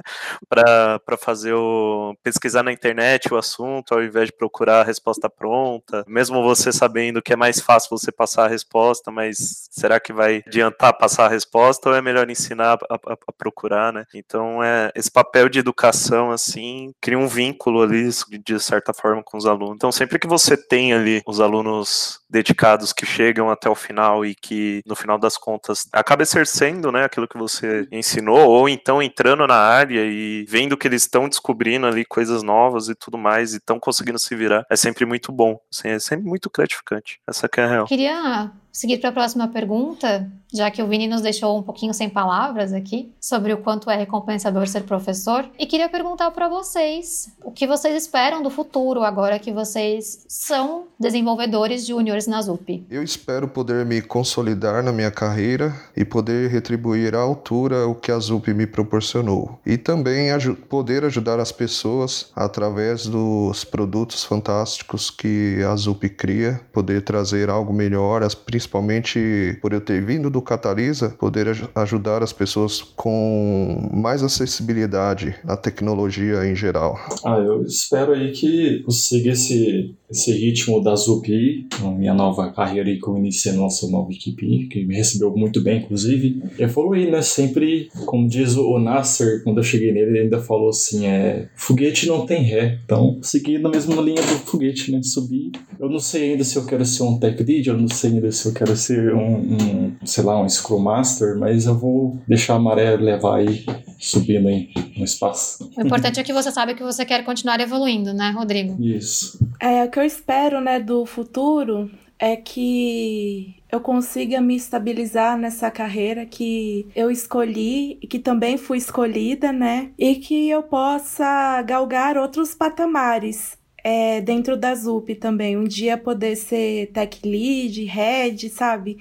para 0.49 1.17
fazer 1.21 1.52
o 1.55 2.14
pesquisar 2.23 2.62
na 2.62 2.73
internet 2.73 3.33
o 3.33 3.37
assunto, 3.37 3.95
ao 3.95 4.02
invés 4.02 4.26
de 4.26 4.37
procurar 4.37 4.81
a 4.81 4.85
resposta 4.85 5.28
pronta, 5.28 6.05
mesmo 6.07 6.43
você 6.43 6.73
sabendo 6.73 7.23
que 7.23 7.33
é 7.33 7.37
mais 7.37 7.61
fácil 7.61 7.90
você 7.90 8.11
passar 8.11 8.47
a 8.47 8.49
resposta, 8.49 9.11
mas 9.11 9.69
será 9.71 10.00
que 10.00 10.12
vai 10.12 10.43
adiantar 10.47 10.97
passar 10.97 11.26
a 11.26 11.28
resposta 11.28 11.88
ou 11.88 11.95
é 11.95 12.02
melhor 12.02 12.28
ensinar 12.31 12.78
a, 12.88 12.95
a, 12.95 13.12
a 13.12 13.33
procurar, 13.33 13.93
né? 13.93 14.05
Então 14.14 14.62
é 14.62 14.90
esse 14.95 15.11
papel 15.11 15.49
de 15.49 15.59
educação 15.59 16.31
assim 16.31 16.88
cria 17.00 17.18
um 17.18 17.28
vínculo 17.28 17.83
ali, 17.83 18.09
de 18.45 18.61
certa 18.61 18.92
forma, 18.92 19.23
com 19.23 19.37
os 19.37 19.47
alunos. 19.47 19.76
Então, 19.76 19.92
sempre 19.92 20.18
que 20.18 20.26
você 20.26 20.57
tem 20.57 20.92
ali 20.92 21.23
os 21.26 21.40
alunos 21.40 22.21
dedicados 22.28 22.92
que 22.92 23.07
chegam 23.07 23.50
até 23.50 23.68
o 23.68 23.75
final 23.75 24.25
e 24.25 24.35
que, 24.35 24.83
no 24.87 24.95
final 24.95 25.18
das 25.18 25.37
contas, 25.37 25.88
acaba 25.92 26.23
exercendo 26.23 26.92
né, 26.92 27.04
aquilo 27.04 27.28
que 27.28 27.38
você 27.38 27.87
ensinou, 27.90 28.49
ou 28.49 28.68
então 28.68 29.02
entrando 29.02 29.47
na 29.47 29.57
área 29.57 30.04
e 30.04 30.45
vendo 30.49 30.76
que 30.76 30.87
eles 30.87 31.02
estão 31.02 31.28
descobrindo 31.28 31.87
ali 31.87 32.04
coisas 32.04 32.42
novas 32.42 32.88
e 32.88 32.95
tudo 32.95 33.16
mais, 33.16 33.54
e 33.54 33.57
estão 33.57 33.80
conseguindo 33.80 34.18
se 34.18 34.35
virar, 34.35 34.64
é 34.71 34.76
sempre 34.76 35.04
muito 35.07 35.33
bom. 35.33 35.59
Assim, 35.73 35.88
é 35.88 35.99
sempre 35.99 36.26
muito 36.26 36.50
gratificante. 36.54 37.21
Essa 37.26 37.49
que 37.49 37.61
é 37.61 37.64
a 37.64 37.68
real. 37.68 37.87
Queria 37.87 38.52
seguir 38.78 38.99
para 38.99 39.11
a 39.11 39.12
próxima 39.12 39.49
pergunta, 39.49 40.30
já 40.54 40.70
que 40.70 40.80
o 40.80 40.87
Vini 40.87 41.08
nos 41.08 41.20
deixou 41.20 41.58
um 41.58 41.62
pouquinho 41.64 41.92
sem 41.92 42.08
palavras 42.08 42.73
aqui 42.73 43.12
sobre 43.20 43.52
o 43.52 43.58
quanto 43.58 43.90
é 43.90 43.97
recompensador 43.97 44.68
ser 44.68 44.85
professor, 44.85 45.44
e 45.58 45.66
queria 45.66 45.88
perguntar 45.88 46.30
para 46.30 46.49
vocês 46.49 47.28
o 47.42 47.50
que 47.50 47.66
vocês 47.66 48.00
esperam 48.00 48.40
do 48.40 48.49
futuro 48.49 49.02
agora 49.02 49.40
que 49.40 49.52
vocês 49.52 50.25
são 50.28 50.85
desenvolvedores 50.99 51.85
júniores 51.85 52.28
na 52.28 52.40
ZUP. 52.40 52.87
Eu 52.88 53.02
espero 53.02 53.49
poder 53.49 53.85
me 53.85 54.00
consolidar 54.00 54.80
na 54.85 54.92
minha 54.92 55.11
carreira 55.11 55.75
e 55.97 56.04
poder 56.04 56.49
retribuir 56.49 57.16
à 57.16 57.18
altura 57.18 57.85
o 57.88 57.97
que 57.97 58.12
a 58.12 58.18
ZUP 58.18 58.54
me 58.54 58.66
proporcionou, 58.66 59.58
e 59.66 59.76
também 59.76 60.28
poder 60.68 61.04
ajudar 61.04 61.40
as 61.40 61.50
pessoas 61.50 62.30
através 62.37 63.06
dos 63.06 63.64
produtos 63.64 64.23
fantásticos 64.23 65.11
que 65.11 65.64
a 65.68 65.75
ZUP 65.75 66.11
cria, 66.11 66.61
poder 66.73 67.02
trazer 67.02 67.50
algo 67.50 67.73
melhor, 67.73 68.23
principalmente 68.47 68.67
principalmente 68.68 69.58
por 69.62 69.72
eu 69.72 69.80
ter 69.80 70.04
vindo 70.04 70.28
do 70.28 70.42
Catalisa, 70.42 71.10
poder 71.10 71.46
ajudar 71.75 72.22
as 72.22 72.32
pessoas 72.32 72.82
com 72.82 73.88
mais 73.92 74.22
acessibilidade 74.22 75.34
à 75.44 75.56
tecnologia 75.56 76.44
em 76.46 76.54
geral. 76.54 76.98
Ah, 77.25 77.38
eu 77.38 77.62
espero 77.62 78.12
aí 78.12 78.30
que 78.32 78.82
consiga 78.84 79.32
esse 79.32 79.94
esse 80.10 80.32
ritmo 80.32 80.82
da 80.82 80.96
Zupi, 80.96 81.66
minha 81.98 82.14
nova 82.14 82.50
carreira 82.50 82.88
aí 82.88 82.98
que 82.98 83.06
eu 83.06 83.16
iniciei 83.18 83.52
nossa 83.54 83.87
nova 83.88 84.10
equipe, 84.10 84.66
que 84.68 84.84
me 84.84 84.96
recebeu 84.96 85.34
muito 85.37 85.62
bem, 85.62 85.82
inclusive. 85.82 86.42
Evoluir, 86.58 87.10
né? 87.10 87.20
Sempre, 87.20 87.90
como 88.06 88.26
diz 88.26 88.56
o 88.56 88.78
Nasser, 88.78 89.42
quando 89.44 89.58
eu 89.58 89.62
cheguei 89.62 89.92
nele, 89.92 90.10
ele 90.10 90.18
ainda 90.20 90.40
falou 90.40 90.70
assim: 90.70 91.06
é, 91.06 91.48
foguete 91.54 92.06
não 92.06 92.25
tem 92.25 92.42
ré. 92.42 92.78
Então, 92.84 93.18
seguir 93.22 93.58
na 93.58 93.68
mesma 93.68 94.00
linha 94.00 94.22
do 94.22 94.38
foguete, 94.46 94.90
né? 94.90 95.00
Subir. 95.02 95.52
Eu 95.78 95.90
não 95.90 95.98
sei 95.98 96.32
ainda 96.32 96.44
se 96.44 96.56
eu 96.56 96.64
quero 96.64 96.84
ser 96.87 97.02
um 97.02 97.18
tech 97.18 97.42
lead, 97.42 97.68
eu 97.68 97.76
não 97.76 97.88
sei 97.88 98.12
ainda 98.12 98.32
se 98.32 98.48
eu 98.49 98.55
quero 98.55 98.76
ser 98.76 99.14
um, 99.14 99.37
um 99.37 99.97
sei 100.05 100.25
lá, 100.25 100.40
um 100.40 100.49
Scrum 100.49 100.78
Master, 100.78 101.38
mas 101.38 101.67
eu 101.67 101.75
vou 101.75 102.19
deixar 102.26 102.55
a 102.55 102.59
maré 102.59 102.97
levar 102.97 103.38
aí, 103.38 103.64
subindo 103.99 104.49
aí 104.49 104.71
no 104.97 105.05
espaço. 105.05 105.71
O 105.76 105.83
importante 105.83 106.21
é 106.21 106.23
que 106.23 106.33
você 106.33 106.50
sabe 106.50 106.75
que 106.75 106.83
você 106.83 107.05
quer 107.05 107.25
continuar 107.25 107.61
evoluindo, 107.61 108.12
né, 108.12 108.31
Rodrigo? 108.31 108.76
Isso. 108.83 109.38
É, 109.61 109.85
o 109.85 109.90
que 109.90 109.99
eu 109.99 110.05
espero, 110.05 110.61
né, 110.61 110.81
do 110.81 111.05
futuro 111.07 111.90
é 112.19 112.37
que 112.37 113.55
eu 113.71 113.81
consiga 113.81 114.40
me 114.40 114.57
estabilizar 114.57 115.38
nessa 115.38 115.71
carreira 115.71 116.26
que 116.26 116.87
eu 116.95 117.11
escolhi 117.11 117.99
e 118.02 118.07
que 118.07 118.19
também 118.19 118.57
fui 118.57 118.78
escolhida, 118.78 119.52
né? 119.52 119.90
E 119.99 120.17
que 120.17 120.49
eu 120.49 120.62
possa 120.62 121.62
galgar 121.62 122.17
outros 122.17 122.55
patamares 122.55 123.57
é, 123.82 124.20
dentro 124.20 124.56
da 124.56 124.75
ZUP 124.75 125.14
também. 125.14 125.56
Um 125.56 125.64
dia 125.64 125.97
poder 125.97 126.37
ser 126.37 126.90
tech 126.92 127.20
lead, 127.25 127.85
head, 127.85 128.49
sabe? 128.50 128.99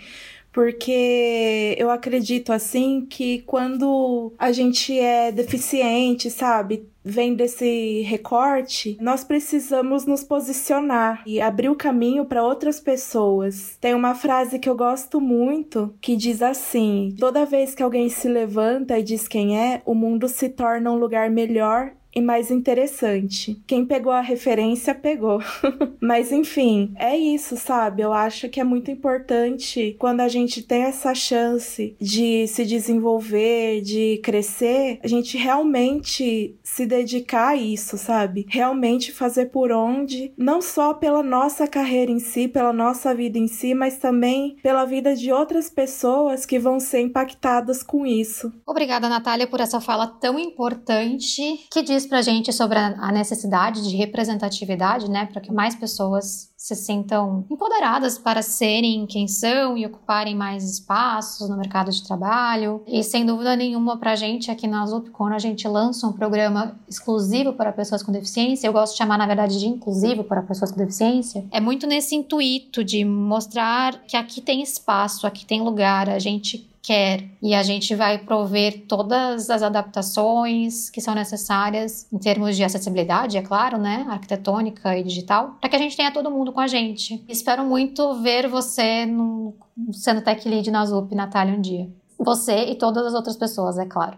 porque 0.57 1.75
eu 1.77 1.91
acredito 1.91 2.51
assim 2.51 3.05
que 3.07 3.43
quando 3.43 4.33
a 4.39 4.51
gente 4.51 4.97
é 4.97 5.31
deficiente, 5.31 6.31
sabe, 6.31 6.89
vem 7.05 7.35
desse 7.35 8.01
recorte, 8.01 8.97
nós 8.99 9.23
precisamos 9.23 10.07
nos 10.07 10.23
posicionar 10.23 11.21
e 11.27 11.39
abrir 11.39 11.69
o 11.69 11.75
caminho 11.75 12.25
para 12.25 12.43
outras 12.43 12.79
pessoas. 12.79 13.77
Tem 13.79 13.93
uma 13.93 14.15
frase 14.15 14.57
que 14.57 14.67
eu 14.67 14.75
gosto 14.75 15.21
muito 15.21 15.93
que 16.01 16.15
diz 16.15 16.41
assim: 16.41 17.15
toda 17.19 17.45
vez 17.45 17.75
que 17.75 17.83
alguém 17.83 18.09
se 18.09 18.27
levanta 18.27 18.97
e 18.97 19.03
diz 19.03 19.27
quem 19.27 19.59
é, 19.59 19.83
o 19.85 19.93
mundo 19.93 20.27
se 20.27 20.49
torna 20.49 20.91
um 20.91 20.97
lugar 20.97 21.29
melhor 21.29 21.91
e 22.17 22.21
mais 22.21 22.49
interessante. 22.49 23.61
Quem 23.67 23.85
pegou 23.85 24.11
a 24.11 24.21
referência, 24.21 24.95
pegou. 24.95 25.39
Mas 26.01 26.31
enfim, 26.31 26.91
é 26.97 27.15
isso, 27.15 27.55
sabe? 27.55 28.01
Eu 28.01 28.11
acho 28.11 28.49
que 28.49 28.59
é 28.59 28.63
muito 28.63 28.89
importante 28.89 29.95
quando 29.99 30.21
a 30.21 30.27
gente 30.27 30.63
tem 30.63 30.83
essa 30.83 31.13
chance 31.13 31.95
de 32.01 32.47
se 32.47 32.65
desenvolver, 32.65 33.81
de 33.81 34.19
crescer, 34.23 34.99
a 35.03 35.07
gente 35.07 35.37
realmente 35.37 36.55
se 36.63 36.87
dedicar 36.87 37.49
a 37.49 37.55
isso, 37.55 37.99
sabe? 37.99 38.47
Realmente 38.49 39.11
fazer 39.11 39.47
por 39.47 39.71
onde, 39.71 40.33
não 40.35 40.59
só 40.59 40.95
pela 40.95 41.21
nossa 41.21 41.67
carreira 41.67 42.11
em 42.11 42.19
si, 42.19 42.47
pela 42.47 42.73
nossa 42.73 43.13
vida 43.13 43.37
em 43.37 43.47
si, 43.47 43.75
mas 43.75 43.99
também 43.99 44.57
pela 44.63 44.85
vida 44.85 45.15
de 45.15 45.31
outras 45.31 45.69
pessoas 45.69 46.47
que 46.47 46.57
vão 46.57 46.79
ser 46.79 47.01
impactadas 47.01 47.83
com 47.83 48.07
isso. 48.07 48.51
Obrigada, 48.65 49.07
Natália, 49.07 49.45
por 49.45 49.59
essa 49.59 49.79
fala 49.79 50.07
tão 50.07 50.39
importante 50.39 51.67
que 51.69 51.83
diz 51.83 52.06
pra 52.07 52.21
gente 52.21 52.51
sobre 52.51 52.77
a 52.77 53.11
necessidade 53.11 53.87
de 53.87 53.95
representatividade, 53.95 55.09
né, 55.09 55.25
para 55.25 55.41
que 55.41 55.51
mais 55.51 55.75
pessoas 55.75 56.51
se 56.57 56.75
sintam 56.75 57.45
empoderadas 57.49 58.17
para 58.17 58.41
serem 58.41 59.05
quem 59.05 59.27
são 59.27 59.77
e 59.77 59.85
ocuparem 59.85 60.35
mais 60.35 60.63
espaços 60.63 61.47
no 61.47 61.55
mercado 61.55 61.91
de 61.91 62.03
trabalho. 62.03 62.83
E 62.87 63.03
sem 63.03 63.25
dúvida 63.25 63.55
nenhuma, 63.55 63.97
para 63.97 64.13
a 64.13 64.15
gente 64.15 64.49
aqui 64.49 64.67
na 64.67 64.85
ZUP, 64.85 65.11
quando 65.11 65.33
a 65.33 65.39
gente 65.39 65.67
lança 65.67 66.07
um 66.07 66.11
programa 66.11 66.77
exclusivo 66.87 67.53
para 67.53 67.71
pessoas 67.71 68.01
com 68.01 68.11
deficiência, 68.11 68.67
eu 68.67 68.73
gosto 68.73 68.93
de 68.93 68.97
chamar, 68.97 69.17
na 69.17 69.27
verdade, 69.27 69.59
de 69.59 69.67
inclusivo 69.67 70.23
para 70.23 70.41
pessoas 70.41 70.71
com 70.71 70.77
deficiência, 70.77 71.45
é 71.51 71.59
muito 71.59 71.85
nesse 71.85 72.15
intuito 72.15 72.83
de 72.83 73.05
mostrar 73.05 74.01
que 74.07 74.17
aqui 74.17 74.41
tem 74.41 74.61
espaço, 74.61 75.27
aqui 75.27 75.45
tem 75.45 75.61
lugar, 75.61 76.09
a 76.09 76.19
gente 76.19 76.67
quer 76.87 77.25
e 77.43 77.53
a 77.53 77.61
gente 77.61 77.93
vai 77.93 78.17
prover 78.17 78.85
todas 78.87 79.49
as 79.49 79.61
adaptações 79.61 80.89
que 80.89 81.01
são 81.01 81.13
necessárias 81.13 82.07
em 82.13 82.17
termos 82.17 82.55
de 82.55 82.63
acessibilidade, 82.63 83.37
é 83.37 83.41
claro, 83.41 83.77
né, 83.77 84.05
arquitetônica 84.09 84.97
e 84.97 85.03
digital, 85.03 85.57
para 85.59 85.69
que 85.69 85.75
a 85.75 85.79
gente 85.79 85.97
tenha 85.97 86.13
todo 86.13 86.31
mundo 86.31 86.53
com 86.53 86.61
a 86.61 86.67
gente. 86.67 87.21
Espero 87.27 87.65
muito 87.65 88.21
ver 88.21 88.47
você 88.47 89.05
no, 89.05 89.53
sendo 89.91 90.21
tech 90.21 90.47
lead 90.47 90.71
na 90.71 90.85
ZUP, 90.85 91.13
Natália, 91.13 91.53
um 91.53 91.61
dia. 91.61 91.89
Você 92.17 92.71
e 92.71 92.75
todas 92.75 93.05
as 93.05 93.13
outras 93.13 93.35
pessoas, 93.35 93.77
é 93.77 93.85
claro. 93.85 94.17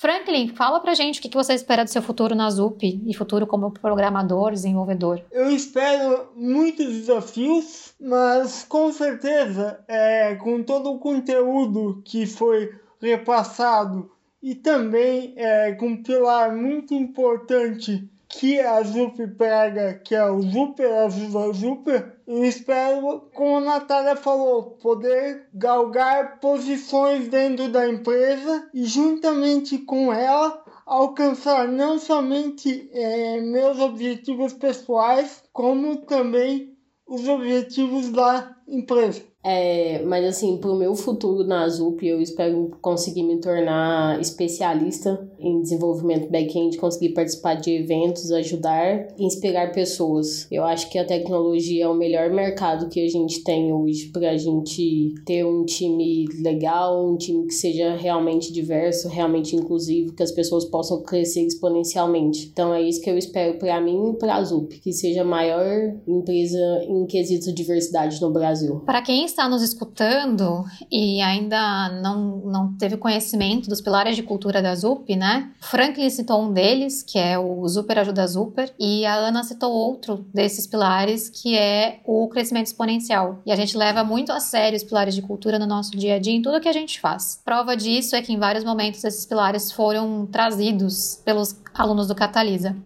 Franklin, 0.00 0.48
fala 0.56 0.80
pra 0.80 0.94
gente 0.94 1.18
o 1.18 1.22
que 1.22 1.28
você 1.36 1.52
espera 1.52 1.84
do 1.84 1.90
seu 1.90 2.00
futuro 2.00 2.34
na 2.34 2.48
ZUP 2.48 3.02
e 3.06 3.12
futuro 3.12 3.46
como 3.46 3.70
programador, 3.70 4.50
desenvolvedor. 4.50 5.20
Eu 5.30 5.50
espero 5.50 6.30
muitos 6.34 6.86
desafios, 6.86 7.92
mas 8.00 8.64
com 8.66 8.90
certeza, 8.94 9.78
é, 9.86 10.36
com 10.36 10.62
todo 10.62 10.90
o 10.90 10.98
conteúdo 10.98 12.00
que 12.02 12.24
foi 12.24 12.74
repassado 12.98 14.10
e 14.42 14.54
também 14.54 15.34
é, 15.36 15.72
com 15.72 15.88
um 15.88 16.02
pilar 16.02 16.56
muito 16.56 16.94
importante 16.94 18.08
que 18.30 18.60
a 18.60 18.80
ZUP 18.82 19.26
prega, 19.36 19.94
que 20.04 20.14
é 20.14 20.24
o 20.30 20.40
Super 20.40 20.92
Ajuda 21.04 21.52
Super, 21.52 22.16
eu 22.26 22.44
espero, 22.44 23.28
como 23.34 23.56
a 23.56 23.60
Natália 23.60 24.14
falou, 24.14 24.78
poder 24.80 25.48
galgar 25.52 26.38
posições 26.38 27.28
dentro 27.28 27.68
da 27.68 27.88
empresa 27.88 28.70
e 28.72 28.84
juntamente 28.84 29.78
com 29.78 30.12
ela 30.12 30.64
alcançar 30.86 31.66
não 31.66 31.98
somente 31.98 32.88
é, 32.92 33.40
meus 33.40 33.80
objetivos 33.80 34.52
pessoais, 34.52 35.42
como 35.52 35.96
também 35.98 36.76
os 37.06 37.28
objetivos 37.28 38.10
da 38.10 38.56
empresa. 38.68 39.29
É, 39.42 40.02
mas 40.04 40.24
assim, 40.24 40.58
pro 40.58 40.76
meu 40.76 40.94
futuro 40.94 41.44
na 41.44 41.66
ZUP, 41.68 42.06
eu 42.06 42.20
espero 42.20 42.70
conseguir 42.80 43.22
me 43.22 43.38
tornar 43.40 44.20
especialista 44.20 45.26
em 45.38 45.62
desenvolvimento 45.62 46.30
back-end, 46.30 46.76
conseguir 46.76 47.10
participar 47.10 47.54
de 47.54 47.70
eventos, 47.70 48.30
ajudar 48.32 49.08
inspirar 49.18 49.72
pessoas. 49.72 50.46
Eu 50.50 50.64
acho 50.64 50.90
que 50.90 50.98
a 50.98 51.04
tecnologia 51.04 51.84
é 51.84 51.88
o 51.88 51.94
melhor 51.94 52.30
mercado 52.30 52.88
que 52.88 53.00
a 53.02 53.08
gente 53.08 53.42
tem 53.42 53.72
hoje 53.72 54.10
pra 54.12 54.36
gente 54.36 55.14
ter 55.24 55.44
um 55.44 55.64
time 55.64 56.26
legal, 56.42 57.10
um 57.10 57.16
time 57.16 57.46
que 57.46 57.54
seja 57.54 57.96
realmente 57.96 58.52
diverso, 58.52 59.08
realmente 59.08 59.56
inclusivo, 59.56 60.12
que 60.12 60.22
as 60.22 60.32
pessoas 60.32 60.66
possam 60.66 61.02
crescer 61.02 61.46
exponencialmente. 61.46 62.48
Então 62.52 62.74
é 62.74 62.82
isso 62.82 63.00
que 63.00 63.08
eu 63.08 63.16
espero 63.16 63.58
para 63.58 63.80
mim 63.80 64.10
e 64.10 64.18
pra 64.18 64.42
ZUP, 64.42 64.80
que 64.80 64.92
seja 64.92 65.22
a 65.22 65.24
maior 65.24 65.94
empresa 66.06 66.58
em 66.86 67.06
quesito 67.06 67.52
diversidade 67.52 68.20
no 68.20 68.30
Brasil. 68.30 68.80
Para 68.80 69.02
quem 69.02 69.24
está 69.30 69.48
nos 69.48 69.62
escutando 69.62 70.64
e 70.90 71.20
ainda 71.20 71.88
não, 72.02 72.38
não 72.44 72.72
teve 72.76 72.96
conhecimento 72.96 73.68
dos 73.68 73.80
pilares 73.80 74.16
de 74.16 74.22
cultura 74.22 74.60
da 74.60 74.74
ZUP, 74.74 75.16
né? 75.16 75.50
Franklin 75.60 76.10
citou 76.10 76.42
um 76.42 76.52
deles, 76.52 77.02
que 77.02 77.18
é 77.18 77.38
o 77.38 77.66
Super 77.68 77.98
Ajuda 77.98 78.26
Super, 78.28 78.72
e 78.78 79.06
a 79.06 79.14
Ana 79.14 79.42
citou 79.42 79.72
outro 79.72 80.24
desses 80.32 80.66
pilares, 80.66 81.28
que 81.28 81.56
é 81.56 82.00
o 82.04 82.28
crescimento 82.28 82.66
exponencial. 82.66 83.40
E 83.46 83.52
a 83.52 83.56
gente 83.56 83.76
leva 83.76 84.04
muito 84.04 84.32
a 84.32 84.40
sério 84.40 84.76
os 84.76 84.84
pilares 84.84 85.14
de 85.14 85.22
cultura 85.22 85.58
no 85.58 85.66
nosso 85.66 85.92
dia 85.92 86.16
a 86.16 86.18
dia, 86.18 86.34
em 86.34 86.42
tudo 86.42 86.60
que 86.60 86.68
a 86.68 86.72
gente 86.72 87.00
faz. 87.00 87.40
Prova 87.44 87.76
disso 87.76 88.16
é 88.16 88.22
que 88.22 88.32
em 88.32 88.38
vários 88.38 88.64
momentos 88.64 89.02
esses 89.04 89.24
pilares 89.24 89.72
foram 89.72 90.26
trazidos 90.26 91.20
pelos 91.24 91.56
alunos 91.74 92.08
do 92.08 92.14
Catalisa. 92.14 92.76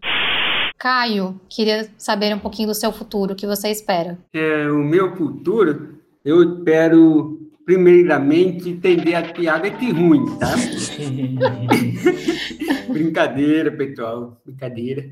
Caio, 0.79 1.41
queria 1.49 1.89
saber 1.97 2.35
um 2.35 2.39
pouquinho 2.39 2.69
do 2.69 2.75
seu 2.75 2.93
futuro, 2.93 3.33
o 3.33 3.37
que 3.37 3.47
você 3.47 3.71
espera? 3.71 4.19
É, 4.35 4.69
o 4.69 4.85
meu 4.85 5.17
futuro, 5.17 5.99
eu 6.25 6.43
espero, 6.43 7.51
primeiramente, 7.67 8.71
entender 8.71 9.15
a 9.15 9.23
piada 9.23 9.71
que 9.71 9.91
ruim, 9.91 10.25
tá? 10.39 10.55
brincadeira, 12.91 13.71
pessoal, 13.71 14.41
brincadeira. 14.45 15.05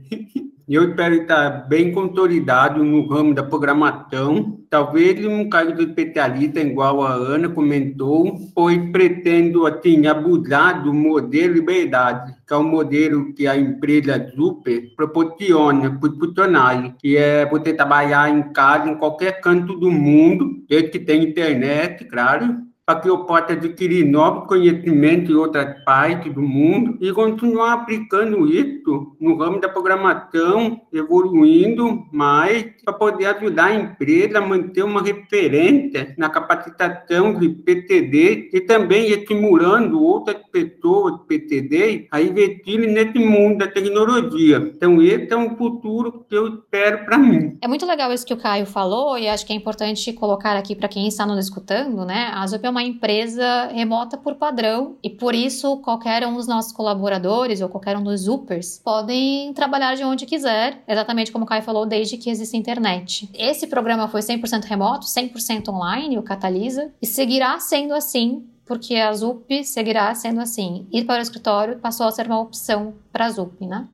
Eu 0.68 0.88
espero 0.88 1.16
estar 1.16 1.68
bem 1.68 1.92
consolidado 1.92 2.82
no 2.82 3.06
ramo 3.06 3.34
da 3.34 3.42
programação, 3.42 4.61
talvez 4.72 5.22
um 5.26 5.50
cargo 5.50 5.74
de 5.74 5.82
especialista, 5.82 6.58
igual 6.58 7.02
a 7.02 7.12
Ana 7.12 7.46
comentou, 7.50 8.40
pois 8.54 8.90
pretendo, 8.90 9.66
assim, 9.66 10.06
abusar 10.06 10.82
do 10.82 10.94
modelo 10.94 11.52
liberdade, 11.52 12.34
que 12.46 12.54
é 12.54 12.56
o 12.56 12.62
modelo 12.62 13.34
que 13.34 13.46
a 13.46 13.54
empresa 13.54 14.32
Super 14.34 14.94
proporciona 14.96 15.90
para 15.90 16.08
os 16.08 16.18
funcionários, 16.18 16.94
que 16.98 17.18
é 17.18 17.44
você 17.44 17.74
trabalhar 17.74 18.30
em 18.30 18.50
casa, 18.54 18.90
em 18.90 18.94
qualquer 18.96 19.42
canto 19.42 19.78
do 19.78 19.90
mundo, 19.90 20.64
desde 20.66 20.88
que 20.88 20.98
tem 21.00 21.24
internet, 21.24 22.06
claro, 22.06 22.56
para 22.92 23.00
que 23.00 23.08
eu 23.08 23.24
possa 23.24 23.54
adquirir 23.54 24.04
novos 24.04 24.46
conhecimentos 24.46 25.30
em 25.30 25.34
outras 25.34 25.82
partes 25.82 26.32
do 26.32 26.42
mundo 26.42 26.98
e 27.00 27.10
continuar 27.12 27.72
aplicando 27.72 28.46
isso 28.46 29.16
no 29.18 29.36
ramo 29.36 29.58
da 29.60 29.68
programação, 29.68 30.82
evoluindo 30.92 32.04
mais, 32.12 32.66
para 32.84 32.92
poder 32.92 33.26
ajudar 33.26 33.66
a 33.66 33.74
empresa 33.74 34.38
a 34.38 34.40
manter 34.42 34.82
uma 34.82 35.00
referência 35.00 36.14
na 36.18 36.28
capacitação 36.28 37.38
de 37.38 37.48
PTD 37.48 38.50
e 38.52 38.60
também 38.60 39.10
estimulando 39.10 40.02
outras 40.02 40.36
pessoas 40.50 41.20
PTD 41.26 42.08
a 42.10 42.20
investirem 42.20 42.92
nesse 42.92 43.18
mundo 43.18 43.58
da 43.58 43.68
tecnologia. 43.68 44.70
Então, 44.76 45.00
esse 45.00 45.32
é 45.32 45.36
um 45.36 45.56
futuro 45.56 46.26
que 46.28 46.36
eu 46.36 46.48
espero 46.56 47.06
para 47.06 47.16
mim. 47.16 47.56
É 47.62 47.68
muito 47.68 47.86
legal 47.86 48.12
isso 48.12 48.26
que 48.26 48.34
o 48.34 48.36
Caio 48.36 48.66
falou 48.66 49.16
e 49.16 49.28
acho 49.28 49.46
que 49.46 49.52
é 49.52 49.56
importante 49.56 50.12
colocar 50.12 50.56
aqui 50.56 50.74
para 50.74 50.88
quem 50.88 51.08
está 51.08 51.24
nos 51.24 51.42
escutando, 51.42 52.04
né? 52.04 52.30
A 52.34 52.46
Zup 52.46 52.64
é 52.66 52.70
uma 52.70 52.81
empresa 52.82 53.66
remota 53.72 54.16
por 54.16 54.34
padrão 54.34 54.96
e 55.02 55.10
por 55.10 55.34
isso 55.34 55.76
qualquer 55.78 56.26
um 56.26 56.34
dos 56.34 56.46
nossos 56.46 56.72
colaboradores 56.72 57.60
ou 57.60 57.68
qualquer 57.68 57.96
um 57.96 58.02
dos 58.02 58.28
Upers 58.28 58.80
podem 58.82 59.52
trabalhar 59.52 59.94
de 59.94 60.04
onde 60.04 60.26
quiser, 60.26 60.82
exatamente 60.86 61.32
como 61.32 61.44
o 61.44 61.48
Caio 61.48 61.62
falou, 61.62 61.86
desde 61.86 62.16
que 62.16 62.30
existe 62.30 62.56
internet. 62.56 63.28
Esse 63.34 63.66
programa 63.66 64.08
foi 64.08 64.20
100% 64.20 64.64
remoto, 64.64 65.06
100% 65.06 65.68
online, 65.68 66.18
o 66.18 66.22
Catalisa, 66.22 66.92
e 67.00 67.06
seguirá 67.06 67.58
sendo 67.58 67.94
assim 67.94 68.44
porque 68.64 68.94
a 68.94 69.12
ZUP 69.12 69.64
seguirá 69.64 70.14
sendo 70.14 70.40
assim. 70.40 70.86
Ir 70.90 71.04
para 71.04 71.18
o 71.18 71.22
escritório 71.22 71.78
passou 71.78 72.06
a 72.06 72.10
ser 72.10 72.26
uma 72.26 72.40
opção 72.40 72.94
para 73.12 73.26
a 73.26 73.30
ZUP, 73.30 73.66
né? 73.66 73.88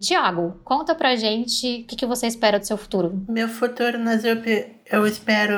Tiago, 0.00 0.60
conta 0.64 0.94
pra 0.94 1.16
gente 1.16 1.82
o 1.82 1.86
que, 1.86 1.96
que 1.96 2.06
você 2.06 2.26
espera 2.26 2.58
do 2.58 2.66
seu 2.66 2.76
futuro. 2.76 3.24
Meu 3.28 3.48
futuro 3.48 3.98
na 3.98 4.16
ZUP, 4.16 4.78
eu 4.90 5.06
espero 5.06 5.54